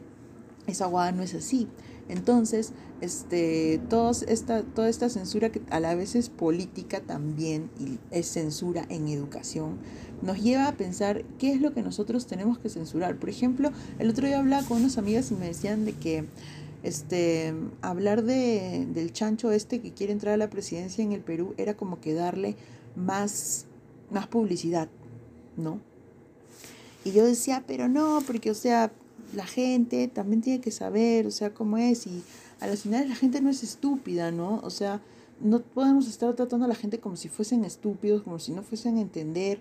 esa 0.68 0.86
guada 0.86 1.12
no 1.12 1.24
es 1.24 1.34
así. 1.34 1.68
Entonces, 2.08 2.74
este, 3.04 3.82
esta, 4.28 4.64
toda 4.64 4.88
esta 4.88 5.10
censura 5.10 5.52
que 5.52 5.62
a 5.70 5.80
la 5.80 5.94
vez 5.94 6.16
es 6.16 6.30
política 6.30 7.02
también 7.02 7.70
y 7.78 8.00
es 8.12 8.28
censura 8.28 8.86
en 8.90 9.10
educación, 9.10 9.78
nos 10.22 10.42
lleva 10.42 10.70
a 10.70 10.78
pensar 10.78 11.26
qué 11.38 11.52
es 11.52 11.62
lo 11.62 11.74
que 11.74 11.82
nosotros 11.82 12.28
tenemos 12.28 12.58
que 12.60 12.70
censurar. 12.70 13.18
Por 13.18 13.30
ejemplo, 13.30 13.72
el 14.00 14.10
otro 14.10 14.26
día 14.26 14.40
hablaba 14.40 14.66
con 14.66 14.78
unas 14.78 14.98
amigas 14.98 15.32
y 15.32 15.36
me 15.36 15.48
decían 15.48 15.84
de 15.84 15.94
que 15.94 16.26
este, 16.84 17.54
hablar 17.82 18.24
de, 18.24 18.88
del 18.94 19.12
chancho 19.12 19.52
este 19.52 19.82
que 19.82 19.94
quiere 19.94 20.14
entrar 20.14 20.36
a 20.36 20.38
la 20.38 20.50
presidencia 20.50 21.04
en 21.04 21.12
el 21.12 21.22
Perú 21.22 21.56
era 21.58 21.76
como 21.76 22.00
que 22.00 22.14
darle 22.14 22.56
más, 22.96 23.66
más 24.12 24.28
publicidad, 24.28 24.88
¿no? 25.58 25.82
Y 27.04 27.12
yo 27.12 27.26
decía, 27.26 27.66
pero 27.68 27.90
no, 27.90 28.24
porque, 28.26 28.50
o 28.50 28.56
sea, 28.56 28.94
la 29.36 29.46
gente 29.46 30.08
también 30.08 30.42
tiene 30.42 30.62
que 30.62 30.72
saber, 30.72 31.28
o 31.28 31.32
sea, 31.32 31.54
cómo 31.54 31.78
es 31.78 32.08
y 32.08 32.24
a 32.64 32.68
las 32.68 32.84
finales 32.84 33.10
la 33.10 33.16
gente 33.16 33.42
no 33.42 33.50
es 33.50 33.62
estúpida, 33.62 34.32
¿no? 34.32 34.62
O 34.64 34.70
sea, 34.70 35.02
no 35.42 35.60
podemos 35.62 36.08
estar 36.08 36.34
tratando 36.34 36.66
a 36.66 36.70
la 36.70 36.76
gente 36.76 37.00
como 37.00 37.18
si 37.18 37.28
fuesen 37.28 37.66
estúpidos, 37.66 38.24
como 38.24 38.40
si 38.40 38.54
no 38.54 38.64
fuesen 38.64 38.98
a 38.98 39.02
entender. 39.02 39.60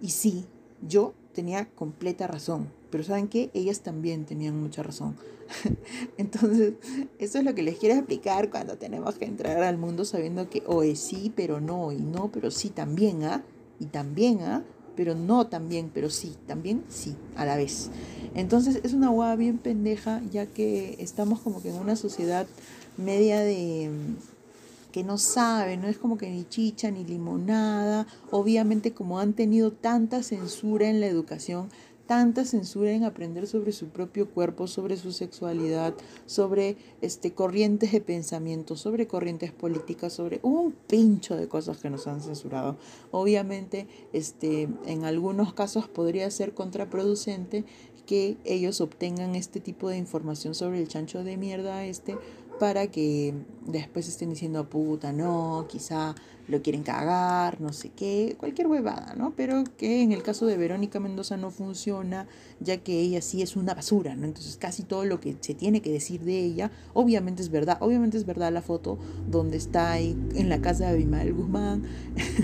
Y 0.00 0.10
sí, 0.10 0.44
yo 0.86 1.14
tenía 1.32 1.70
completa 1.70 2.26
razón, 2.26 2.68
pero 2.90 3.04
¿saben 3.04 3.28
qué? 3.28 3.50
Ellas 3.54 3.82
también 3.82 4.24
tenían 4.24 4.60
mucha 4.60 4.82
razón. 4.82 5.16
Entonces, 6.18 6.74
eso 7.20 7.38
es 7.38 7.44
lo 7.44 7.54
que 7.54 7.62
les 7.62 7.78
quiero 7.78 7.94
explicar 7.94 8.50
cuando 8.50 8.76
tenemos 8.76 9.14
que 9.14 9.24
entrar 9.24 9.62
al 9.62 9.78
mundo 9.78 10.04
sabiendo 10.04 10.50
que 10.50 10.64
o 10.66 10.82
es 10.82 10.98
sí, 10.98 11.32
pero 11.36 11.60
no, 11.60 11.92
y 11.92 11.98
no, 11.98 12.32
pero 12.32 12.50
sí 12.50 12.70
también, 12.70 13.22
¿ah? 13.22 13.44
Y 13.78 13.86
también, 13.86 14.42
¿ah? 14.42 14.64
Pero 14.98 15.14
no 15.14 15.46
también, 15.46 15.92
pero 15.94 16.10
sí, 16.10 16.34
también 16.48 16.82
sí, 16.88 17.14
a 17.36 17.44
la 17.44 17.56
vez. 17.56 17.88
Entonces 18.34 18.80
es 18.82 18.94
una 18.94 19.10
hueá 19.10 19.36
bien 19.36 19.58
pendeja, 19.58 20.20
ya 20.32 20.46
que 20.46 20.96
estamos 20.98 21.38
como 21.38 21.62
que 21.62 21.68
en 21.68 21.76
una 21.76 21.94
sociedad 21.94 22.48
media 22.96 23.38
de 23.38 23.90
mm, 23.92 24.90
que 24.90 25.04
no 25.04 25.16
sabe, 25.16 25.76
no 25.76 25.86
es 25.86 25.98
como 25.98 26.18
que 26.18 26.28
ni 26.28 26.42
chicha 26.48 26.90
ni 26.90 27.04
limonada. 27.04 28.08
Obviamente 28.32 28.92
como 28.92 29.20
han 29.20 29.34
tenido 29.34 29.70
tanta 29.70 30.24
censura 30.24 30.88
en 30.88 30.98
la 30.98 31.06
educación, 31.06 31.68
tanta 32.08 32.46
censura 32.46 32.90
en 32.90 33.04
aprender 33.04 33.46
sobre 33.46 33.70
su 33.70 33.88
propio 33.90 34.30
cuerpo, 34.30 34.66
sobre 34.66 34.96
su 34.96 35.12
sexualidad, 35.12 35.94
sobre 36.24 36.78
este, 37.02 37.34
corrientes 37.34 37.92
de 37.92 38.00
pensamiento, 38.00 38.76
sobre 38.76 39.06
corrientes 39.06 39.52
políticas, 39.52 40.14
sobre 40.14 40.40
un 40.42 40.72
pincho 40.72 41.36
de 41.36 41.48
cosas 41.48 41.76
que 41.76 41.90
nos 41.90 42.06
han 42.06 42.22
censurado. 42.22 42.78
Obviamente, 43.10 43.86
este, 44.14 44.70
en 44.86 45.04
algunos 45.04 45.52
casos 45.52 45.86
podría 45.86 46.30
ser 46.30 46.54
contraproducente 46.54 47.66
que 48.06 48.38
ellos 48.46 48.80
obtengan 48.80 49.34
este 49.34 49.60
tipo 49.60 49.90
de 49.90 49.98
información 49.98 50.54
sobre 50.54 50.80
el 50.80 50.88
chancho 50.88 51.22
de 51.22 51.36
mierda 51.36 51.84
este 51.84 52.16
para 52.58 52.86
que 52.86 53.34
después 53.66 54.08
estén 54.08 54.30
diciendo 54.30 54.68
puta, 54.68 55.12
no, 55.12 55.66
quizá 55.68 56.14
lo 56.48 56.62
quieren 56.62 56.82
cagar, 56.82 57.60
no 57.60 57.72
sé 57.72 57.90
qué, 57.90 58.34
cualquier 58.38 58.66
huevada, 58.66 59.14
¿no? 59.16 59.34
Pero 59.36 59.64
que 59.76 60.02
en 60.02 60.12
el 60.12 60.22
caso 60.22 60.46
de 60.46 60.56
Verónica 60.56 60.98
Mendoza 60.98 61.36
no 61.36 61.50
funciona, 61.50 62.26
ya 62.60 62.78
que 62.78 63.00
ella 63.00 63.20
sí 63.20 63.42
es 63.42 63.54
una 63.54 63.74
basura, 63.74 64.16
¿no? 64.16 64.24
Entonces 64.24 64.56
casi 64.56 64.82
todo 64.82 65.04
lo 65.04 65.20
que 65.20 65.36
se 65.40 65.54
tiene 65.54 65.82
que 65.82 65.92
decir 65.92 66.22
de 66.22 66.38
ella, 66.38 66.70
obviamente 66.94 67.42
es 67.42 67.50
verdad, 67.50 67.76
obviamente 67.80 68.16
es 68.16 68.24
verdad 68.24 68.52
la 68.52 68.62
foto 68.62 68.98
donde 69.30 69.58
está 69.58 69.92
ahí 69.92 70.16
en 70.34 70.48
la 70.48 70.60
casa 70.60 70.84
de 70.84 70.90
Abimael 70.92 71.34
Guzmán, 71.34 71.84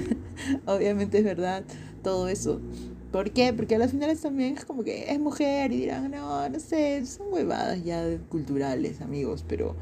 obviamente 0.67 1.19
es 1.19 1.25
verdad 1.25 1.65
todo 2.03 2.29
eso. 2.29 2.61
¿Por 3.11 3.31
qué? 3.31 3.53
Porque 3.53 3.77
a 3.77 3.79
las 3.79 3.93
finales 3.93 4.21
también 4.21 4.59
es 4.59 4.65
como 4.65 4.83
que 4.83 5.13
es 5.13 5.21
mujer 5.21 5.73
y 5.73 5.83
dirán, 5.83 6.11
no, 6.11 6.49
no 6.49 6.61
sé, 6.61 7.07
son 7.07 7.33
huevadas 7.33 7.85
ya 7.85 8.05
culturales, 8.29 9.01
amigos, 9.01 9.45
pero 9.49 9.77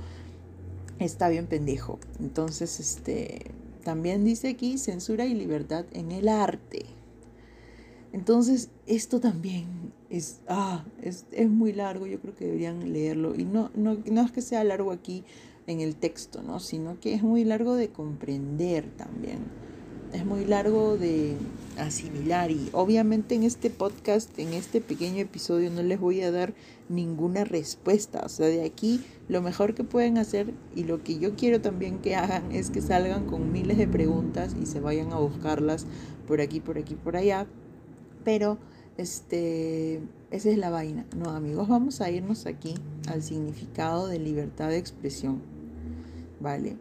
está 0.99 1.31
bien 1.31 1.47
pendejo. 1.47 1.99
Entonces, 2.21 2.79
este, 2.79 3.51
también 3.83 4.25
dice 4.25 4.49
aquí 4.49 4.79
censura 4.79 5.27
y 5.27 5.35
libertad 5.35 5.85
en 5.93 6.13
el 6.13 6.29
arte. 6.29 6.87
Entonces, 8.13 8.71
esto 8.87 9.21
también 9.21 9.93
es, 10.11 10.41
ah, 10.49 10.85
es, 11.01 11.27
es 11.33 11.49
muy 11.49 11.73
largo, 11.73 12.07
yo 12.07 12.21
creo 12.21 12.35
que 12.35 12.45
deberían 12.45 12.93
leerlo. 12.93 13.35
Y 13.35 13.45
no, 13.45 13.71
no, 13.75 13.99
no 14.05 14.23
es 14.23 14.33
que 14.33 14.43
sea 14.43 14.65
largo 14.65 14.93
aquí 14.93 15.25
en 15.67 15.81
el 15.81 15.97
texto, 15.97 16.43
¿no? 16.43 16.61
Sino 16.61 17.01
que 17.01 17.15
es 17.15 17.23
muy 17.23 17.45
largo 17.45 17.75
de 17.75 17.89
comprender 17.89 18.91
también 18.97 19.39
es 20.13 20.27
muy 20.27 20.45
largo 20.45 20.97
de 20.97 21.35
asimilar 21.79 22.51
y 22.51 22.69
obviamente 22.73 23.35
en 23.35 23.45
este 23.45 23.71
podcast, 23.71 24.39
en 24.39 24.53
este 24.53 24.81
pequeño 24.81 25.19
episodio 25.21 25.71
no 25.71 25.83
les 25.83 25.99
voy 25.99 26.21
a 26.21 26.31
dar 26.31 26.53
ninguna 26.89 27.45
respuesta. 27.45 28.23
O 28.25 28.29
sea, 28.29 28.47
de 28.47 28.65
aquí 28.65 29.01
lo 29.29 29.41
mejor 29.41 29.75
que 29.75 29.85
pueden 29.85 30.19
hacer 30.19 30.53
y 30.77 30.85
lo 30.85 31.03
que 31.03 31.19
yo 31.19 31.35
quiero 31.35 31.61
también 31.61 31.99
que 31.99 32.15
hagan 32.15 32.53
es 32.53 32.71
que 32.71 32.83
salgan 32.83 33.27
con 33.27 33.53
miles 33.53 33.79
de 33.79 33.89
preguntas 33.89 34.55
y 34.61 34.67
se 34.67 34.81
vayan 34.81 35.13
a 35.13 35.19
buscarlas 35.19 35.87
por 36.29 36.41
aquí, 36.41 36.61
por 36.61 36.79
aquí, 36.79 36.95
por 36.95 37.17
allá. 37.17 37.47
Pero 38.25 38.59
este, 38.99 40.01
esa 40.31 40.51
es 40.51 40.59
la 40.59 40.71
vaina. 40.71 41.07
No, 41.17 41.31
amigos, 41.31 41.69
vamos 41.69 42.01
a 42.03 42.11
irnos 42.11 42.47
aquí 42.47 42.75
al 43.09 43.23
significado 43.23 44.09
de 44.09 44.19
libertad 44.19 44.69
de 44.69 44.79
expresión. 44.79 45.41
¿Vale? 46.41 46.77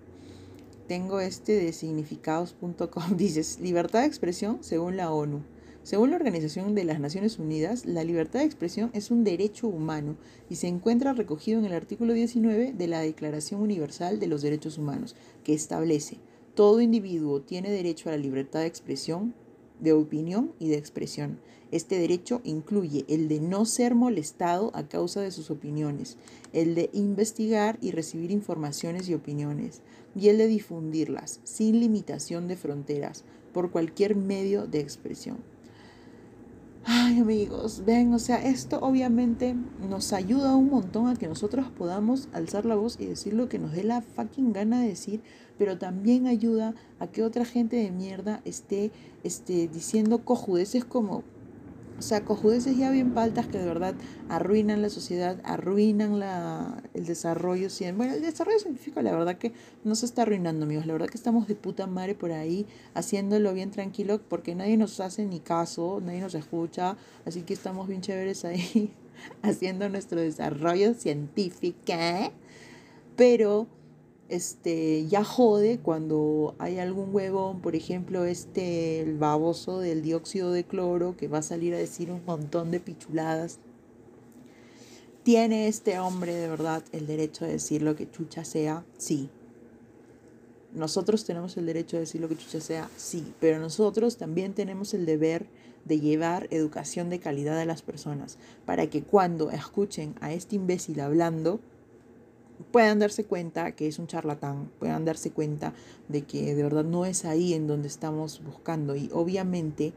Tengo 0.92 1.22
este 1.22 1.54
de 1.54 1.72
significados.com. 1.72 3.04
Dices, 3.16 3.62
libertad 3.62 4.02
de 4.02 4.08
expresión 4.08 4.58
según 4.60 4.98
la 4.98 5.10
ONU. 5.10 5.42
Según 5.84 6.10
la 6.10 6.18
Organización 6.18 6.76
de 6.76 6.84
las 6.84 7.00
Naciones 7.00 7.40
Unidas, 7.40 7.86
la 7.86 8.04
libertad 8.04 8.42
de 8.42 8.46
expresión 8.46 8.90
es 8.92 9.10
un 9.10 9.24
derecho 9.24 9.70
humano 9.70 10.18
y 10.50 10.56
se 10.58 10.68
encuentra 10.68 11.14
recogido 11.14 11.60
en 11.60 11.66
el 11.66 11.72
artículo 11.72 12.12
19 12.12 12.74
de 12.74 12.88
la 12.88 13.00
Declaración 13.00 13.62
Universal 13.62 14.20
de 14.20 14.28
los 14.28 14.42
Derechos 14.42 14.78
Humanos, 14.78 15.16
que 15.46 15.54
establece, 15.54 16.18
todo 16.56 16.82
individuo 16.82 17.42
tiene 17.42 17.72
derecho 17.72 18.10
a 18.10 18.12
la 18.12 18.18
libertad 18.18 18.60
de 18.60 18.68
expresión, 18.68 19.34
de 19.82 19.94
opinión 19.94 20.54
y 20.60 20.70
de 20.70 20.78
expresión. 20.78 21.40
Este 21.72 22.00
derecho 22.00 22.42
incluye 22.44 23.06
el 23.08 23.28
de 23.28 23.40
no 23.40 23.66
ser 23.66 23.96
molestado 23.96 24.72
a 24.74 24.88
causa 24.88 25.22
de 25.22 25.32
sus 25.32 25.52
opiniones, 25.52 26.18
el 26.54 26.76
de 26.76 26.90
investigar 26.94 27.78
y 27.82 27.92
recibir 27.92 28.32
informaciones 28.32 29.10
y 29.10 29.14
opiniones, 29.14 29.82
y 30.16 30.28
el 30.30 30.38
de 30.38 30.48
difundirlas 30.48 31.40
sin 31.44 31.80
limitación 31.80 32.48
de 32.48 32.58
fronteras 32.58 33.24
por 33.54 33.72
cualquier 33.72 34.16
medio 34.16 34.68
de 34.68 34.80
expresión. 34.80 35.38
Ay 36.84 37.20
amigos, 37.20 37.84
ven, 37.86 38.12
o 38.14 38.18
sea, 38.18 38.44
esto 38.44 38.80
obviamente 38.82 39.56
nos 39.88 40.14
ayuda 40.14 40.56
un 40.56 40.70
montón 40.70 41.08
a 41.08 41.16
que 41.16 41.28
nosotros 41.28 41.68
podamos 41.70 42.28
alzar 42.34 42.66
la 42.66 42.76
voz 42.76 42.98
y 43.00 43.06
decir 43.06 43.34
lo 43.34 43.48
que 43.50 43.60
nos 43.60 43.74
dé 43.74 43.84
la 43.84 44.02
fucking 44.02 44.52
gana 44.52 44.82
de 44.82 44.88
decir, 44.88 45.22
pero 45.62 45.78
también 45.78 46.26
ayuda 46.26 46.74
a 46.98 47.06
que 47.06 47.22
otra 47.22 47.46
gente 47.46 47.76
de 47.76 47.92
mierda 47.92 48.42
esté, 48.46 48.90
esté 49.24 49.68
diciendo 49.68 50.26
cojudeces 50.26 50.86
como 50.86 51.24
o 52.00 52.02
sea, 52.02 52.26
cojudeces 52.26 52.76
ya 52.76 52.90
bien 52.90 53.14
paltas 53.14 53.46
que 53.46 53.60
de 53.60 53.66
verdad 53.68 53.94
arruinan 54.28 54.82
la 54.82 54.90
sociedad, 54.90 55.40
arruinan 55.44 56.20
la, 56.20 56.82
el 56.96 57.06
desarrollo. 57.06 57.68
Bueno, 57.96 58.16
el 58.16 58.24
desarrollo 58.24 58.58
científico 58.58 59.04
la 59.04 59.12
verdad 59.12 59.38
que 59.38 59.54
no 59.84 59.94
se 59.94 60.08
está 60.08 60.24
arruinando, 60.24 60.66
amigos. 60.66 60.88
La 60.88 60.94
verdad 60.94 61.08
que 61.10 61.18
estamos 61.18 61.48
de 61.48 61.54
puta 61.54 61.86
madre 61.86 62.16
por 62.16 62.32
ahí 62.32 62.66
haciéndolo 62.96 63.54
bien 63.54 63.70
tranquilo 63.70 64.20
porque 64.28 64.56
nadie 64.56 64.78
nos 64.78 65.00
hace 65.00 65.28
ni 65.28 65.42
caso, 65.42 66.02
nadie 66.04 66.22
nos 66.22 66.34
escucha. 66.34 66.98
Así 67.24 67.44
que 67.44 67.54
estamos 67.54 67.88
bien 67.88 68.02
chéveres 68.02 68.46
ahí 68.46 68.92
haciendo 69.44 69.88
nuestro 69.90 70.20
desarrollo 70.20 70.96
científico. 70.96 71.94
Pero 73.16 73.68
este, 74.32 75.06
ya 75.08 75.26
jode 75.26 75.80
cuando 75.80 76.56
hay 76.58 76.80
algún 76.80 77.14
huevón, 77.14 77.62
por 77.62 77.76
ejemplo, 77.76 78.24
este, 78.24 79.02
el 79.02 79.18
baboso 79.18 79.80
del 79.80 80.02
dióxido 80.02 80.54
de 80.54 80.64
cloro, 80.64 81.18
que 81.18 81.28
va 81.28 81.40
a 81.40 81.44
salir 81.44 81.74
a 81.74 81.78
decir 81.78 82.10
un 82.12 82.24
montón 82.26 82.72
de 82.72 82.80
pichuladas. 82.80 83.60
¿Tiene 85.24 85.68
este 85.68 86.00
hombre 86.00 86.34
de 86.34 86.48
verdad 86.48 86.82
el 86.94 87.08
derecho 87.08 87.46
de 87.46 87.52
decir 87.52 87.82
lo 87.82 87.98
que 87.98 88.10
chucha 88.10 88.46
sea? 88.46 88.86
Sí. 88.98 89.30
Nosotros 90.74 91.26
tenemos 91.26 91.58
el 91.58 91.66
derecho 91.66 91.98
de 91.98 92.02
decir 92.02 92.22
lo 92.22 92.30
que 92.30 92.38
chucha 92.38 92.62
sea, 92.62 92.90
sí, 92.96 93.34
pero 93.42 93.60
nosotros 93.60 94.16
también 94.16 94.54
tenemos 94.54 94.94
el 94.94 95.06
deber 95.06 95.46
de 95.84 96.00
llevar 96.00 96.48
educación 96.52 97.10
de 97.10 97.20
calidad 97.20 97.60
a 97.60 97.66
las 97.66 97.82
personas, 97.82 98.38
para 98.66 98.88
que 98.88 99.04
cuando 99.04 99.52
escuchen 99.52 100.16
a 100.22 100.32
este 100.32 100.56
imbécil 100.56 101.02
hablando, 101.02 101.60
puedan 102.72 103.00
darse 103.00 103.24
cuenta 103.24 103.72
que 103.74 103.88
es 103.88 104.00
un 104.00 104.08
charlatán, 104.08 104.72
puedan 104.80 105.06
darse 105.06 105.32
cuenta 105.32 105.74
de 106.08 106.24
que 106.24 106.56
de 106.56 106.64
verdad 106.64 106.84
no 106.84 107.06
es 107.06 107.26
ahí 107.26 107.54
en 107.54 107.68
donde 107.68 107.88
estamos 107.88 108.42
buscando 108.44 108.96
y 108.96 109.10
obviamente 109.14 109.94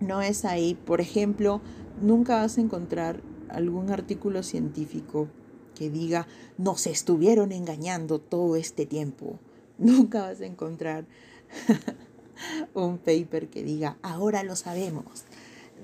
no 0.00 0.22
es 0.22 0.44
ahí. 0.44 0.74
Por 0.74 1.00
ejemplo, 1.00 1.60
nunca 2.00 2.36
vas 2.36 2.58
a 2.58 2.60
encontrar 2.60 3.20
algún 3.48 3.90
artículo 3.90 4.42
científico 4.42 5.28
que 5.74 5.90
diga 5.90 6.26
nos 6.56 6.86
estuvieron 6.86 7.52
engañando 7.52 8.18
todo 8.20 8.56
este 8.56 8.86
tiempo. 8.86 9.38
Nunca 9.78 10.22
vas 10.22 10.40
a 10.40 10.46
encontrar 10.46 11.04
un 12.74 12.98
paper 12.98 13.48
que 13.48 13.64
diga 13.64 13.98
ahora 14.02 14.44
lo 14.44 14.56
sabemos. 14.56 15.24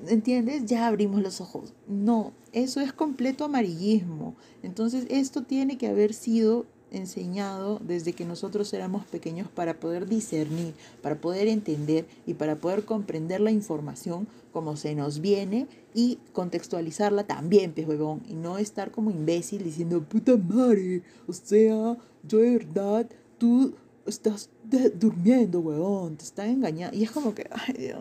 ¿Entiendes? 0.06 0.66
Ya 0.66 0.86
abrimos 0.86 1.22
los 1.22 1.40
ojos. 1.40 1.72
No, 1.88 2.32
eso 2.52 2.80
es 2.80 2.92
completo 2.92 3.44
amarillismo. 3.44 4.34
Entonces, 4.62 5.06
esto 5.10 5.42
tiene 5.42 5.78
que 5.78 5.88
haber 5.88 6.14
sido 6.14 6.66
enseñado 6.90 7.80
desde 7.86 8.12
que 8.12 8.24
nosotros 8.24 8.72
éramos 8.72 9.04
pequeños 9.06 9.48
para 9.48 9.78
poder 9.78 10.08
discernir, 10.08 10.74
para 11.02 11.20
poder 11.20 11.48
entender 11.48 12.06
y 12.26 12.34
para 12.34 12.56
poder 12.56 12.84
comprender 12.84 13.40
la 13.40 13.50
información 13.50 14.26
como 14.52 14.76
se 14.76 14.94
nos 14.94 15.20
viene 15.20 15.68
y 15.94 16.18
contextualizarla 16.32 17.24
también, 17.24 17.72
pez 17.72 17.86
huevón, 17.86 18.22
y 18.28 18.34
no 18.34 18.58
estar 18.58 18.90
como 18.90 19.10
imbécil 19.10 19.62
diciendo, 19.62 20.02
puta 20.02 20.36
madre, 20.36 21.02
o 21.26 21.32
sea, 21.32 21.96
yo 22.24 22.38
de 22.38 22.58
verdad, 22.58 23.06
tú 23.38 23.74
estás 24.06 24.50
durmiendo, 24.98 25.60
huevón, 25.60 26.16
te 26.16 26.24
están 26.24 26.50
engañando. 26.50 26.96
Y 26.96 27.04
es 27.04 27.10
como 27.10 27.34
que, 27.34 27.48
ay 27.50 27.74
Dios 27.74 28.00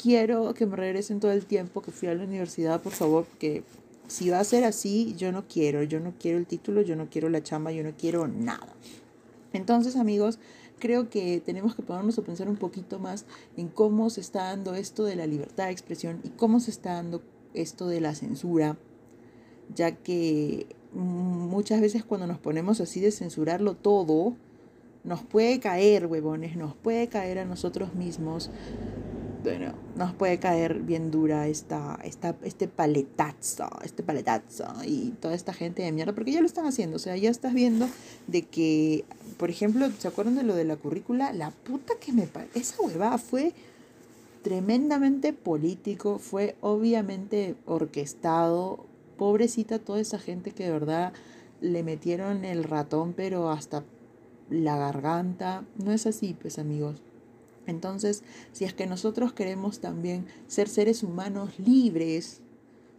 quiero 0.00 0.52
que 0.54 0.66
me 0.66 0.76
regresen 0.76 1.20
todo 1.20 1.32
el 1.32 1.46
tiempo 1.46 1.82
que 1.82 1.92
fui 1.92 2.08
a 2.08 2.14
la 2.14 2.24
universidad, 2.24 2.82
por 2.82 2.92
favor, 2.92 3.24
porque 3.24 3.62
si 4.08 4.30
va 4.30 4.40
a 4.40 4.44
ser 4.44 4.64
así, 4.64 5.14
yo 5.16 5.32
no 5.32 5.46
quiero, 5.48 5.82
yo 5.82 6.00
no 6.00 6.14
quiero 6.18 6.38
el 6.38 6.46
título, 6.46 6.82
yo 6.82 6.96
no 6.96 7.08
quiero 7.08 7.28
la 7.28 7.42
chamba, 7.42 7.72
yo 7.72 7.82
no 7.82 7.92
quiero 7.96 8.28
nada. 8.28 8.74
Entonces, 9.52 9.96
amigos, 9.96 10.38
creo 10.78 11.08
que 11.08 11.40
tenemos 11.44 11.74
que 11.74 11.82
ponernos 11.82 12.18
a 12.18 12.22
pensar 12.22 12.48
un 12.48 12.56
poquito 12.56 12.98
más 12.98 13.24
en 13.56 13.68
cómo 13.68 14.10
se 14.10 14.20
está 14.20 14.44
dando 14.44 14.74
esto 14.74 15.04
de 15.04 15.16
la 15.16 15.26
libertad 15.26 15.66
de 15.66 15.72
expresión 15.72 16.20
y 16.24 16.28
cómo 16.30 16.60
se 16.60 16.70
está 16.70 16.94
dando 16.94 17.22
esto 17.54 17.88
de 17.88 18.00
la 18.00 18.14
censura, 18.14 18.76
ya 19.74 19.92
que 19.92 20.66
muchas 20.92 21.80
veces 21.80 22.04
cuando 22.04 22.26
nos 22.26 22.38
ponemos 22.38 22.80
así 22.80 23.00
de 23.00 23.10
censurarlo 23.10 23.74
todo, 23.74 24.36
nos 25.04 25.22
puede 25.22 25.60
caer, 25.60 26.06
huevones, 26.06 26.56
nos 26.56 26.74
puede 26.74 27.08
caer 27.08 27.38
a 27.38 27.44
nosotros 27.44 27.94
mismos 27.94 28.50
bueno, 29.46 29.74
nos 29.94 30.12
puede 30.12 30.38
caer 30.40 30.80
bien 30.80 31.12
dura 31.12 31.46
esta, 31.46 32.00
esta, 32.02 32.34
este 32.42 32.66
paletazo, 32.66 33.68
este 33.84 34.02
paletazo 34.02 34.66
y 34.84 35.10
toda 35.20 35.34
esta 35.34 35.52
gente 35.52 35.82
de 35.82 35.92
mierda, 35.92 36.16
porque 36.16 36.32
ya 36.32 36.40
lo 36.40 36.46
están 36.46 36.66
haciendo, 36.66 36.96
o 36.96 36.98
sea, 36.98 37.16
ya 37.16 37.30
estás 37.30 37.54
viendo 37.54 37.88
de 38.26 38.42
que, 38.42 39.04
por 39.36 39.48
ejemplo, 39.48 39.88
¿se 40.00 40.08
acuerdan 40.08 40.34
de 40.34 40.42
lo 40.42 40.56
de 40.56 40.64
la 40.64 40.74
currícula? 40.74 41.32
La 41.32 41.52
puta 41.52 41.94
que 42.00 42.12
me 42.12 42.26
esa 42.56 42.82
huevada 42.82 43.18
fue 43.18 43.52
tremendamente 44.42 45.32
político, 45.32 46.18
fue 46.18 46.56
obviamente 46.60 47.54
orquestado, 47.66 48.84
pobrecita 49.16 49.78
toda 49.78 50.00
esa 50.00 50.18
gente 50.18 50.50
que 50.50 50.64
de 50.64 50.72
verdad 50.72 51.12
le 51.60 51.84
metieron 51.84 52.44
el 52.44 52.64
ratón, 52.64 53.12
pero 53.12 53.48
hasta 53.50 53.84
la 54.50 54.76
garganta, 54.76 55.62
no 55.76 55.92
es 55.92 56.04
así, 56.06 56.34
pues 56.34 56.58
amigos. 56.58 57.00
Entonces, 57.66 58.22
si 58.52 58.64
es 58.64 58.74
que 58.74 58.86
nosotros 58.86 59.32
queremos 59.32 59.80
también 59.80 60.26
ser 60.46 60.68
seres 60.68 61.02
humanos 61.02 61.58
libres, 61.58 62.40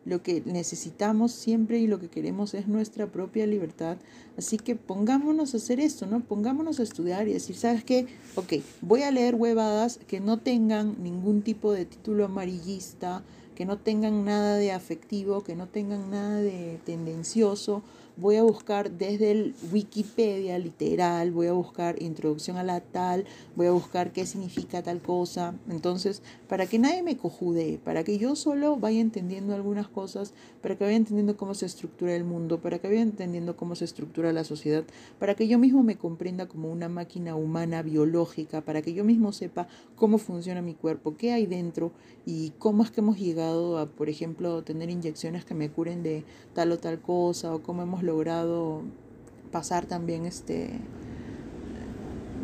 lo 0.08 0.23
que 0.23 0.41
necesitamos 0.45 1.34
siempre 1.34 1.80
y 1.80 1.88
lo 1.88 1.99
que 1.99 2.08
queremos 2.08 2.53
es 2.53 2.69
nuestra 2.69 3.08
propia 3.08 3.45
libertad. 3.45 3.97
Así 4.38 4.58
que 4.58 4.77
pongámonos 4.77 5.53
a 5.53 5.58
hacer 5.58 5.82
esto, 5.82 6.06
¿no? 6.06 6.21
Pongámonos 6.21 6.80
a 6.80 6.84
estudiar 6.84 7.27
y 7.27 7.34
decir, 7.34 7.58
¿sabes 7.58 7.84
qué? 7.84 8.08
Ok, 8.36 8.53
voy 8.80 9.03
a 9.03 9.12
leer 9.12 9.36
huevadas 9.36 9.99
que 10.08 10.21
no 10.21 10.39
tengan 10.39 10.95
ningún 11.03 11.41
tipo 11.41 11.73
de 11.73 11.86
título 11.86 12.23
amarillista, 12.23 13.21
que 13.53 13.65
no 13.65 13.80
tengan 13.80 14.23
nada 14.23 14.56
de 14.56 14.71
afectivo, 14.71 15.43
que 15.43 15.58
no 15.58 15.67
tengan 15.67 16.10
nada 16.10 16.38
de 16.38 16.80
tendencioso, 16.86 17.84
voy 18.17 18.36
a 18.36 18.43
buscar 18.43 18.91
desde 18.91 19.32
el 19.32 19.56
Wikipedia 19.71 20.58
literal, 20.58 21.32
voy 21.32 21.47
a 21.47 21.53
buscar 21.53 22.01
introducción 22.01 22.58
a 22.58 22.63
la 22.63 22.82
tal, 22.82 23.25
voy 23.56 23.67
a 23.67 23.71
buscar 23.71 24.12
qué 24.12 24.25
significa 24.25 24.82
tal 24.82 25.01
cosa. 25.01 25.53
Entonces, 25.69 26.23
para 26.47 26.65
que 26.65 26.80
nadie 26.80 27.03
me 27.03 27.17
cojude, 27.17 27.80
para 27.84 28.03
que 28.03 28.17
yo 28.17 28.36
solo 28.36 28.75
vaya 28.77 28.99
entendiendo 28.99 29.53
algunas 29.53 29.88
cosas, 29.88 30.34
para 30.62 30.75
que 30.75 30.84
vaya 30.84 30.97
entendiendo 30.97 31.38
cómo 31.38 31.53
se 31.53 31.67
estructura 31.67 32.15
el 32.15 32.23
mundo, 32.23 32.60
para 32.60 32.80
que 32.80 32.88
vaya 32.88 33.01
entendiendo 33.01 33.56
cómo 33.56 33.75
se 33.75 33.86
estructura 33.86 34.34
la 34.34 34.43
sociedad, 34.43 34.84
para 35.19 35.36
que 35.36 35.47
yo 35.47 35.60
mismo 35.60 35.84
me 35.84 35.97
comprenda 35.97 36.47
como 36.47 36.71
una 36.71 36.89
máquina 36.89 37.36
humana 37.36 37.84
biológica, 37.84 38.62
para 38.62 38.82
que 38.82 38.93
yo 38.93 39.03
mismo 39.03 39.32
sepa 39.32 39.67
cómo 39.95 40.17
funciona 40.17 40.62
mi 40.62 40.73
cuerpo, 40.73 41.15
qué 41.17 41.34
hay 41.34 41.45
dentro 41.45 41.91
y 42.25 42.51
cómo 42.58 42.84
es 42.84 42.91
que 42.91 43.01
hemos 43.01 43.19
llegado 43.19 43.77
a, 43.77 43.86
por 43.86 44.10
ejemplo, 44.10 44.63
tener 44.63 44.89
inyecciones 44.89 45.45
que 45.45 45.53
me 45.53 45.69
curen 45.69 46.03
de 46.03 46.25
tal 46.53 46.71
o 46.71 46.80
tal 46.80 46.99
cosa, 46.99 47.53
o 47.53 47.62
cómo 47.62 47.84
hemos 47.84 48.03
logrado 48.08 48.82
pasar 49.52 49.86
también 49.86 50.26
este 50.26 50.80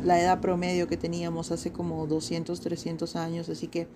la 0.03 0.19
edad 0.19 0.41
promedio 0.41 0.87
que 0.87 0.97
teníamos 0.97 1.51
hace 1.51 1.71
como 1.71 2.05
200, 2.07 2.59
300 2.59 3.15
años, 3.15 3.49
así 3.49 3.67
que 3.67 3.87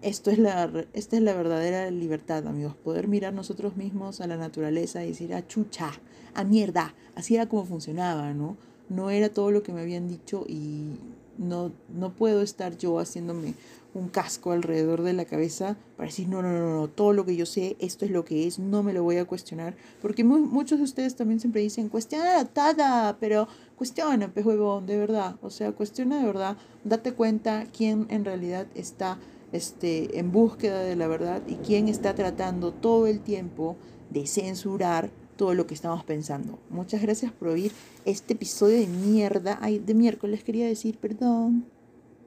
esto 0.00 0.30
es 0.30 0.38
la, 0.38 0.70
esta 0.92 1.16
es 1.16 1.22
la 1.22 1.34
verdadera 1.34 1.90
libertad, 1.90 2.46
amigos, 2.46 2.74
poder 2.76 3.08
mirar 3.08 3.32
nosotros 3.32 3.76
mismos 3.76 4.20
a 4.20 4.26
la 4.26 4.36
naturaleza 4.36 5.04
y 5.04 5.08
decir, 5.08 5.34
ah, 5.34 5.46
chucha, 5.46 5.92
a 6.34 6.44
mierda, 6.44 6.94
así 7.14 7.34
era 7.34 7.48
como 7.48 7.64
funcionaba, 7.64 8.32
¿no? 8.34 8.56
No 8.88 9.10
era 9.10 9.28
todo 9.28 9.50
lo 9.50 9.62
que 9.62 9.72
me 9.72 9.80
habían 9.80 10.08
dicho 10.08 10.44
y 10.48 10.96
no, 11.38 11.72
no 11.92 12.12
puedo 12.12 12.42
estar 12.42 12.76
yo 12.76 12.98
haciéndome 12.98 13.54
un 13.94 14.08
casco 14.08 14.52
alrededor 14.52 15.02
de 15.02 15.12
la 15.12 15.24
cabeza 15.24 15.76
para 15.96 16.08
decir, 16.08 16.28
no, 16.28 16.42
no, 16.42 16.50
no, 16.50 16.80
no, 16.80 16.88
todo 16.88 17.12
lo 17.12 17.26
que 17.26 17.36
yo 17.36 17.46
sé, 17.46 17.76
esto 17.78 18.04
es 18.04 18.10
lo 18.10 18.24
que 18.24 18.46
es, 18.46 18.58
no 18.58 18.82
me 18.82 18.92
lo 18.92 19.02
voy 19.02 19.16
a 19.16 19.24
cuestionar. 19.24 19.74
Porque 20.00 20.24
muchos 20.24 20.78
de 20.78 20.84
ustedes 20.84 21.14
también 21.14 21.40
siempre 21.40 21.60
dicen, 21.60 21.88
cuestiona 21.88 22.44
tada, 22.46 23.16
pero 23.20 23.48
cuestiona, 23.76 24.32
pues 24.32 24.46
de 24.46 24.96
verdad. 24.96 25.36
O 25.42 25.50
sea, 25.50 25.72
cuestiona 25.72 26.18
de 26.20 26.26
verdad, 26.26 26.56
date 26.84 27.12
cuenta 27.12 27.66
quién 27.76 28.06
en 28.08 28.24
realidad 28.24 28.66
está 28.74 29.18
este, 29.52 30.18
en 30.18 30.32
búsqueda 30.32 30.80
de 30.80 30.96
la 30.96 31.06
verdad 31.06 31.42
y 31.46 31.56
quién 31.56 31.88
está 31.88 32.14
tratando 32.14 32.72
todo 32.72 33.06
el 33.06 33.20
tiempo 33.20 33.76
de 34.10 34.26
censurar 34.26 35.10
todo 35.36 35.54
lo 35.54 35.66
que 35.66 35.74
estamos 35.74 36.04
pensando. 36.04 36.58
Muchas 36.70 37.02
gracias 37.02 37.32
por 37.32 37.48
oír 37.48 37.72
este 38.04 38.34
episodio 38.34 38.78
de 38.78 38.86
mierda. 38.86 39.58
Ay, 39.60 39.78
de 39.78 39.94
miércoles 39.94 40.44
quería 40.44 40.66
decir, 40.66 40.98
perdón. 40.98 41.66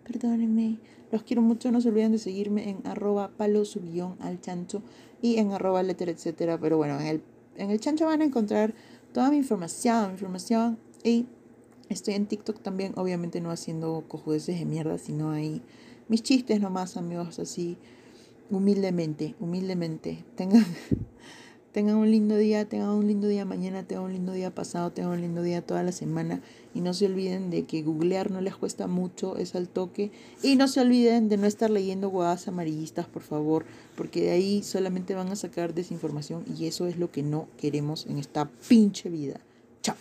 perdónenme. 0.03 0.79
Los 1.11 1.23
quiero 1.23 1.41
mucho, 1.41 1.71
no 1.71 1.81
se 1.81 1.89
olviden 1.89 2.11
de 2.11 2.19
seguirme 2.19 2.69
en 2.69 2.85
arroba 2.85 3.31
palo 3.37 3.63
guion 3.75 4.15
al 4.19 4.41
chancho 4.41 4.81
y 5.21 5.37
en 5.37 5.51
arroba 5.51 5.83
letter, 5.83 6.09
etcétera. 6.09 6.59
Pero 6.59 6.77
bueno, 6.77 6.99
en 6.99 7.07
el, 7.07 7.21
en 7.57 7.71
el 7.71 7.79
chancho 7.79 8.05
van 8.05 8.21
a 8.21 8.25
encontrar 8.25 8.73
toda 9.13 9.29
mi 9.29 9.37
información, 9.37 10.11
información 10.11 10.77
y 11.03 11.25
estoy 11.89 12.15
en 12.15 12.25
TikTok 12.25 12.61
también, 12.61 12.93
obviamente 12.97 13.41
no 13.41 13.51
haciendo 13.51 14.03
cojudeces 14.07 14.59
de 14.59 14.65
mierda, 14.65 14.97
sino 14.97 15.31
ahí 15.31 15.61
mis 16.07 16.21
chistes 16.21 16.59
nomás, 16.61 16.97
amigos, 16.97 17.39
así 17.39 17.77
humildemente, 18.49 19.35
humildemente. 19.39 20.23
Tengan, 20.35 20.65
tengan 21.71 21.95
un 21.95 22.11
lindo 22.11 22.37
día, 22.37 22.67
tengan 22.67 22.89
un 22.89 23.07
lindo 23.07 23.27
día 23.27 23.45
mañana, 23.45 23.83
tengan 23.83 24.05
un 24.05 24.13
lindo 24.13 24.33
día 24.33 24.53
pasado, 24.53 24.91
tengan 24.91 25.13
un 25.13 25.21
lindo 25.21 25.41
día 25.41 25.65
toda 25.65 25.83
la 25.83 25.91
semana. 25.91 26.41
Y 26.75 26.81
no 26.81 26.93
se 26.93 27.07
olviden 27.07 27.49
de 27.49 27.63
que 27.63 27.81
googlear 27.81 28.29
no 28.29 28.41
les 28.41 28.55
cuesta 28.55 28.85
mucho, 28.85 29.37
es 29.37 29.55
al 29.55 29.67
toque. 29.67 30.11
Y 30.43 30.57
no 30.57 30.67
se 30.67 30.81
olviden 30.81 31.29
de 31.29 31.37
no 31.37 31.47
estar 31.47 31.71
leyendo 31.71 32.09
guadas 32.09 32.47
amarillistas, 32.47 33.07
por 33.07 33.23
favor, 33.23 33.65
porque 33.95 34.21
de 34.21 34.31
ahí 34.31 34.61
solamente 34.61 35.15
van 35.15 35.29
a 35.29 35.35
sacar 35.35 35.73
desinformación 35.73 36.43
y 36.55 36.67
eso 36.67 36.85
es 36.85 36.97
lo 36.97 37.11
que 37.11 37.23
no 37.23 37.47
queremos 37.57 38.05
en 38.05 38.19
esta 38.19 38.47
pinche 38.67 39.09
vida. 39.09 39.39
Chao. 39.81 39.95